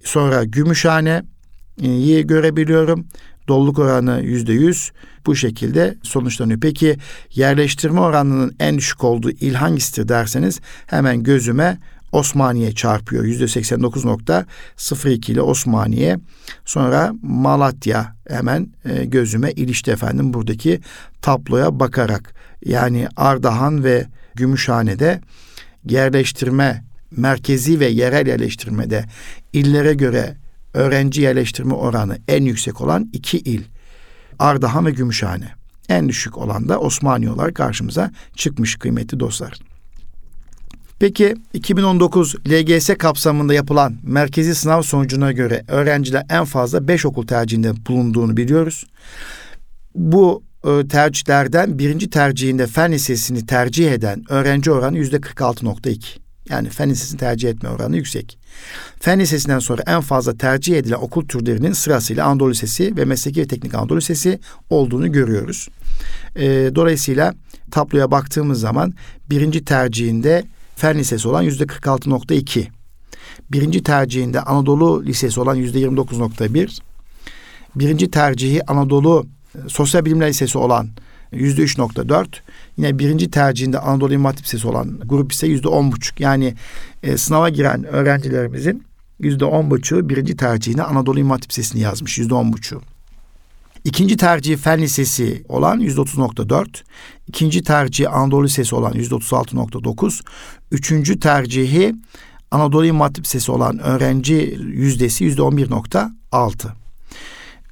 [0.05, 3.07] Sonra Gümüşhane'yi görebiliyorum.
[3.49, 4.93] Doluluk oranı yüzde yüz
[5.27, 6.61] bu şekilde sonuçlanıyor.
[6.61, 6.97] Peki
[7.35, 11.79] yerleştirme oranının en düşük olduğu il hangisidir derseniz hemen gözüme
[12.13, 13.25] Osmaniye çarpıyor.
[13.25, 16.19] Yüzde 89.02 ile Osmaniye.
[16.65, 20.81] Sonra Malatya hemen e, gözüme ilişti efendim buradaki
[21.23, 22.35] tabloya bakarak.
[22.65, 25.21] Yani Ardahan ve Gümüşhane'de
[25.85, 29.05] yerleştirme, merkezi ve yerel yerleştirmede
[29.53, 30.37] illere göre
[30.75, 33.63] öğrenci yerleştirme oranı en yüksek olan iki il.
[34.39, 35.49] Ardahan ve Gümüşhane.
[35.89, 39.59] En düşük olan da Osmaniye olarak karşımıza çıkmış kıymetli dostlar.
[40.99, 47.87] Peki 2019 LGS kapsamında yapılan merkezi sınav sonucuna göre öğrenciler en fazla 5 okul tercihinde
[47.87, 48.87] bulunduğunu biliyoruz.
[49.95, 50.43] Bu
[50.89, 56.01] tercihlerden birinci tercihinde fen lisesini tercih eden öğrenci oranı yüzde 46.2.
[56.49, 58.39] Yani fen lisesini tercih etme oranı yüksek.
[59.01, 63.47] Fen lisesinden sonra en fazla tercih edilen okul türlerinin sırasıyla Anadolu Lisesi ve Mesleki ve
[63.47, 65.69] Teknik Anadolu Lisesi olduğunu görüyoruz.
[66.37, 67.35] E, dolayısıyla
[67.71, 68.95] tabloya baktığımız zaman
[69.31, 70.45] birinci tercihinde
[70.77, 72.67] fen lisesi olan yüzde 46.2.
[73.53, 76.79] Birinci tercihinde Anadolu Lisesi olan yüzde 29.1.
[77.75, 79.27] Birinci tercihi Anadolu
[79.69, 80.89] Sosyal Bilimler Lisesi olan
[81.33, 82.43] yüzde üç nokta dört.
[82.77, 86.21] Yine birinci tercihinde Anadolu İmam Hatip Lisesi olan grup ise yüzde on buçuk.
[86.21, 86.55] Yani
[87.03, 88.85] e, sınava giren öğrencilerimizin
[89.19, 92.19] yüzde on buçuğu birinci tercihine Anadolu İmam Hatip Lisesi'ni yazmış.
[92.19, 92.83] Yüzde on buçuğu.
[93.85, 96.67] İkinci tercihi Fen Lisesi olan %30.4.
[97.29, 100.21] İkinci tercihi Anadolu Lisesi olan %36.9.
[100.71, 101.95] Üçüncü tercihi
[102.51, 106.80] Anadolu İmam Hatip Lisesi olan öğrenci yüzdesi %11.6.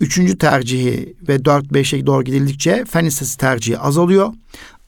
[0.01, 4.33] Üçüncü tercihi ve 4-5'e doğru gidildikçe fen lisesi tercihi azalıyor.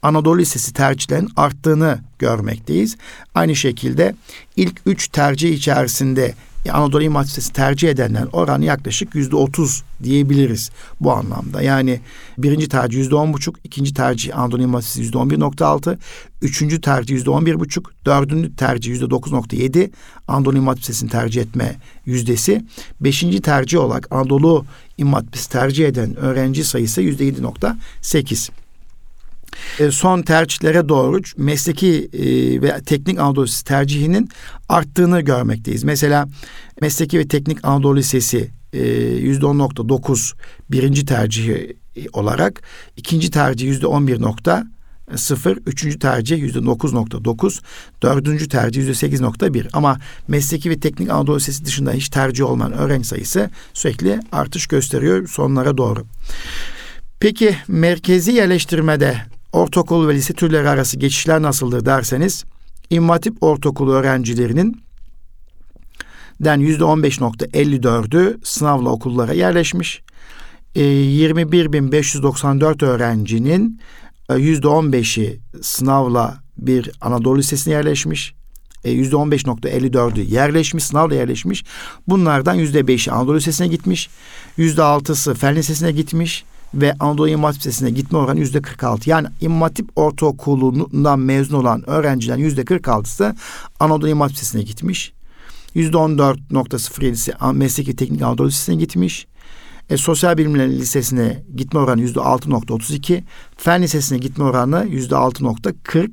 [0.02, 2.96] Anadolu Lisesi tercihlerin arttığını görmekteyiz.
[3.34, 4.14] Aynı şekilde
[4.56, 6.34] ilk üç tercih içerisinde
[6.68, 11.62] Anadolu İmam Lisesi tercih edenler oranı yaklaşık yüzde otuz diyebiliriz bu anlamda.
[11.62, 12.00] Yani
[12.38, 15.98] birinci tercih yüzde on buçuk, ikinci tercih Anadolu İmam Lisesi yüzde on bir nokta altı,
[16.42, 19.90] üçüncü tercih yüzde on bir buçuk, dördüncü tercih yüzde dokuz nokta yedi
[20.28, 22.64] Anadolu İmam Lisesi'ni tercih etme yüzdesi.
[23.00, 24.64] Beşinci tercih olarak Anadolu
[24.98, 28.50] İmam Lisesi tercih eden öğrenci sayısı yüzde yedi nokta sekiz.
[29.78, 34.28] E, son tercihlere doğru mesleki e, ve teknik Anadolu Lisesi tercihinin
[34.68, 35.84] arttığını görmekteyiz.
[35.84, 36.28] Mesela
[36.80, 40.34] mesleki ve teknik Anadolu Lisesi e, yüzde on nokta dokuz
[40.70, 41.76] birinci tercihi
[42.12, 42.62] olarak
[42.96, 44.66] ikinci tercih yüzde on bir nokta
[45.16, 47.60] sıfır, üçüncü tercih yüzde dokuz nokta dokuz,
[48.02, 49.68] dördüncü tercih yüzde sekiz nokta bir.
[49.72, 49.98] Ama
[50.28, 55.76] mesleki ve teknik Anadolu Lisesi dışında hiç tercih olmayan öğrenci sayısı sürekli artış gösteriyor sonlara
[55.76, 56.04] doğru.
[57.20, 59.16] Peki merkezi yerleştirmede
[59.52, 62.44] ortaokul ve lise türleri arası geçişler nasıldır derseniz
[62.90, 64.82] İmam Hatip Ortaokulu öğrencilerinin
[66.40, 70.02] den %15.54'ü sınavla okullara yerleşmiş.
[70.74, 73.80] E, 21.594 öğrencinin
[74.28, 78.34] %15'i e, sınavla bir Anadolu Lisesi'ne yerleşmiş.
[78.84, 81.64] E, %15.54'ü yerleşmiş, sınavla yerleşmiş.
[82.08, 84.08] Bunlardan %5'i Anadolu Lisesi'ne gitmiş.
[84.58, 86.44] %6'sı Fen Lisesi'ne gitmiş
[86.74, 89.10] ve Anadolu İmam Hatip Lisesi'ne gitme oranı yüzde 46.
[89.10, 93.34] Yani İmam Hatip Ortaokulu'ndan mezun olan öğrencilerin yüzde 46'sı
[93.80, 95.12] Anadolu İmam Hatip Lisesi'ne gitmiş.
[95.74, 99.26] Yüzde 14.07'si Mesleki Teknik Anadolu Lisesi'ne gitmiş.
[99.90, 103.22] E, Sosyal Bilimler Lisesi'ne gitme oranı yüzde 6.32.
[103.56, 106.10] Fen Lisesi'ne gitme oranı yüzde 6.40.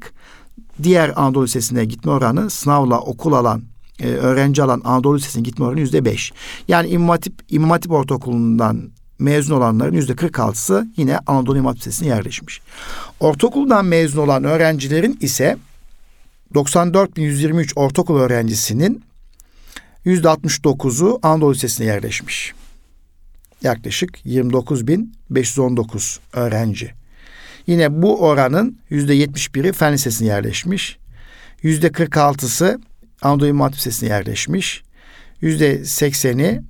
[0.83, 3.63] Diğer Anadolu Lisesi'ne gitme oranı sınavla okul alan
[3.99, 6.33] e, öğrenci alan Anadolu Lisesi'ne gitme oranı yüzde beş.
[6.67, 8.89] Yani İmam Hatip, İmam Hatip Ortaokulu'ndan
[9.19, 12.61] mezun olanların yüzde 46'sı yine Anadolu İmam Lisesi'ne yerleşmiş.
[13.19, 15.57] Ortaokuldan mezun olan öğrencilerin ise
[16.53, 19.03] 94.123 ortaokul öğrencisinin
[20.05, 22.53] yüzde 69'u Anadolu Lisesi'ne yerleşmiş.
[23.63, 26.93] Yaklaşık 29.519 öğrenci.
[27.67, 30.97] Yine bu oranın yüzde 71'i Fen Lisesi'ne yerleşmiş.
[31.61, 32.81] Yüzde 46'sı
[33.21, 34.83] Anadolu İmam Lisesi'ne yerleşmiş.
[35.41, 36.61] Yüzde 80'i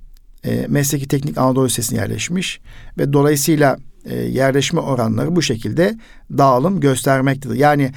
[0.44, 2.60] e, Mesleki Teknik Anadolu Lisesi'ne yerleşmiş
[2.98, 5.98] ve dolayısıyla e, yerleşme oranları bu şekilde
[6.38, 7.54] dağılım göstermektedir.
[7.54, 7.92] Yani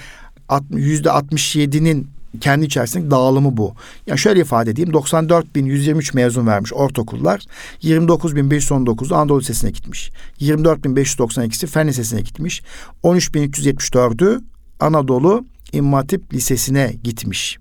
[0.72, 2.08] yüzde 67'nin
[2.42, 3.74] kendi içerisindeki dağılımı bu.
[4.08, 4.92] Yani şöyle ifade edeyim.
[4.92, 7.46] 94.123 mezun vermiş ortaokullar.
[7.82, 10.12] 29.519 Anadolu Lisesi'ne gitmiş.
[10.40, 12.62] 24.592'si Fen Lisesi'ne gitmiş.
[13.04, 14.42] 13.374'ü
[14.80, 17.61] Anadolu İmam Hatip Lisesi'ne gitmiş.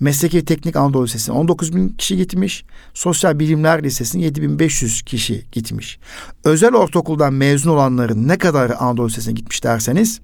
[0.00, 2.64] Mesleki Teknik Anadolu Lisesi'ne 19 bin kişi gitmiş.
[2.94, 5.98] Sosyal Bilimler Lisesi'ne 7500 kişi gitmiş.
[6.44, 10.20] Özel ortaokuldan mezun olanların ne kadar Anadolu Lisesi'ne gitmiş derseniz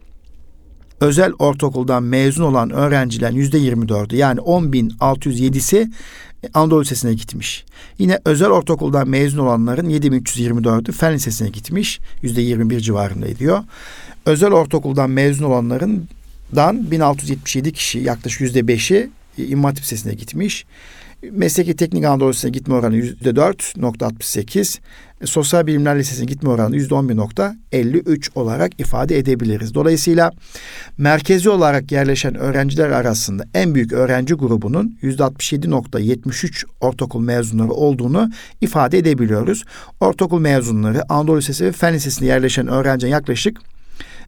[1.00, 5.90] özel ortaokuldan mezun olan öğrencilerin yüzde 24'ü yani 10.607'si
[6.54, 7.64] Anadolu Lisesi'ne gitmiş.
[7.98, 12.00] Yine özel ortaokuldan mezun olanların 7324'ü Fen Lisesi'ne gitmiş.
[12.22, 13.64] Yüzde 21 civarında ediyor.
[14.26, 16.08] Özel ortaokuldan mezun olanların
[16.56, 20.66] dan 1677 kişi yaklaşık yüzde beşi İmam Hatip Lisesi'ne gitmiş.
[21.30, 24.80] Mesleki Teknik Anadolu Lisesi'ne gitme oranı yüzde dört nokta altmış sekiz.
[25.24, 29.74] Sosyal Bilimler Lisesi'ne gitme oranı yüzde on bir nokta elli üç olarak ifade edebiliriz.
[29.74, 30.30] Dolayısıyla
[30.98, 36.64] merkezi olarak yerleşen öğrenciler arasında en büyük öğrenci grubunun yüzde altmış yedi nokta yetmiş üç
[36.80, 38.30] ortaokul mezunları olduğunu
[38.60, 39.64] ifade edebiliyoruz.
[40.00, 43.58] Ortaokul mezunları Anadolu Lisesi ve Fen Lisesi'ne yerleşen öğrencinin yaklaşık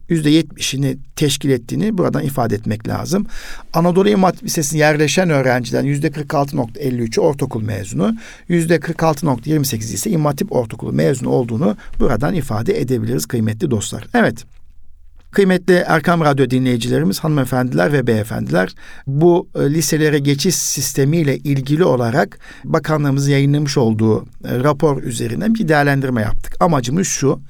[0.09, 3.25] yüzde yetmişini teşkil ettiğini buradan ifade etmek lazım.
[3.73, 8.15] Anadolu İmam Hatip Lisesi'ne yerleşen öğrenciden yüzde 46.53'ü ortaokul mezunu,
[8.47, 14.07] yüzde 46.28 ise İmam Hatip Ortaokulu mezunu olduğunu buradan ifade edebiliriz kıymetli dostlar.
[14.13, 14.45] Evet.
[15.31, 18.75] Kıymetli Erkam Radyo dinleyicilerimiz, hanımefendiler ve beyefendiler,
[19.07, 26.21] bu e, liselere geçiş sistemiyle ilgili olarak bakanlığımız yayınlamış olduğu e, rapor üzerinden bir değerlendirme
[26.21, 26.55] yaptık.
[26.59, 27.41] Amacımız şu,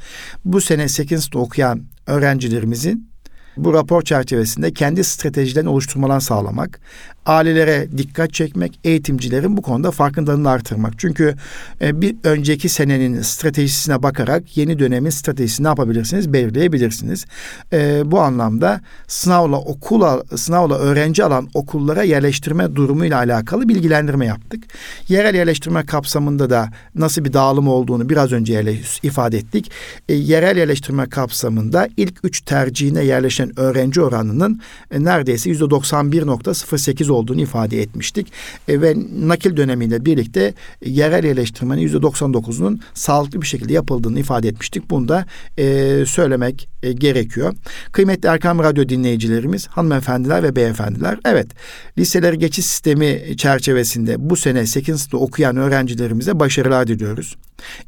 [0.46, 1.36] bu sene 8.
[1.36, 3.10] okuyan öğrencilerimizin
[3.58, 6.80] bu rapor çerçevesinde kendi stratejilerini oluşturmalarını sağlamak,
[7.28, 10.94] ailelere dikkat çekmek, eğitimcilerin bu konuda farkındalığını artırmak.
[10.98, 11.36] Çünkü
[11.82, 16.34] e, bir önceki senenin stratejisine bakarak yeni dönemin stratejisini ne yapabilirsiniz?
[16.34, 17.26] Belirleyebilirsiniz.
[17.74, 24.64] E, bu anlamda sınavla okula, sınavla öğrenci alan okullara yerleştirme durumuyla alakalı bilgilendirme yaptık.
[25.10, 28.74] Yerel yerleştirme kapsamında da nasıl bir dağılım olduğunu biraz önce
[29.04, 29.72] ifade ettik.
[30.10, 34.62] E, yerel yerleştirme kapsamında ilk üç tercihine yerleşen öğrenci oranının
[34.92, 38.28] e, neredeyse yüzde 91.08 olduğunu ifade etmiştik.
[38.68, 40.54] E, ve nakil dönemiyle birlikte
[40.86, 44.90] yerel yerleştirmenin yüzde 99'unun sağlıklı bir şekilde yapıldığını ifade etmiştik.
[44.90, 45.26] Bunu da
[45.58, 47.54] e, söylemek e, gerekiyor.
[47.92, 51.20] Kıymetli Erkam Radyo dinleyicilerimiz, hanımefendiler ve beyefendiler.
[51.26, 51.48] Evet,
[51.98, 54.98] liseleri geçiş sistemi çerçevesinde bu sene 8.
[55.00, 57.36] sınıfta okuyan öğrencilerimize başarılar diliyoruz.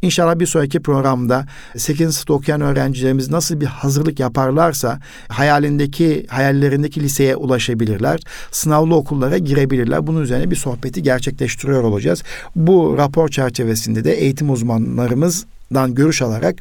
[0.01, 1.45] İnşallah bir sonraki programda
[1.77, 1.97] 8.
[1.97, 8.19] sınıfta okuyan öğrencilerimiz nasıl bir hazırlık yaparlarsa hayalindeki, hayallerindeki liseye ulaşabilirler.
[8.51, 10.07] Sınavlı okullara girebilirler.
[10.07, 12.23] Bunun üzerine bir sohbeti gerçekleştiriyor olacağız.
[12.55, 16.55] Bu rapor çerçevesinde de eğitim uzmanlarımızdan görüş alarak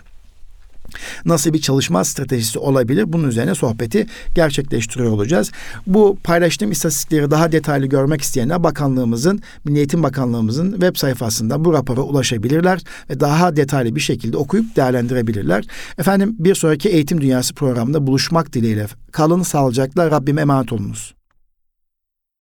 [1.24, 3.12] nasıl bir çalışma stratejisi olabilir?
[3.12, 5.52] Bunun üzerine sohbeti gerçekleştiriyor olacağız.
[5.86, 12.00] Bu paylaştığım istatistikleri daha detaylı görmek isteyenler bakanlığımızın, Milli Eğitim Bakanlığımızın web sayfasında bu rapora
[12.00, 12.80] ulaşabilirler
[13.10, 15.64] ve daha detaylı bir şekilde okuyup değerlendirebilirler.
[15.98, 18.86] Efendim bir sonraki Eğitim Dünyası programında buluşmak dileğiyle.
[19.12, 21.17] Kalın sağlıcakla Rabbime emanet olunuz.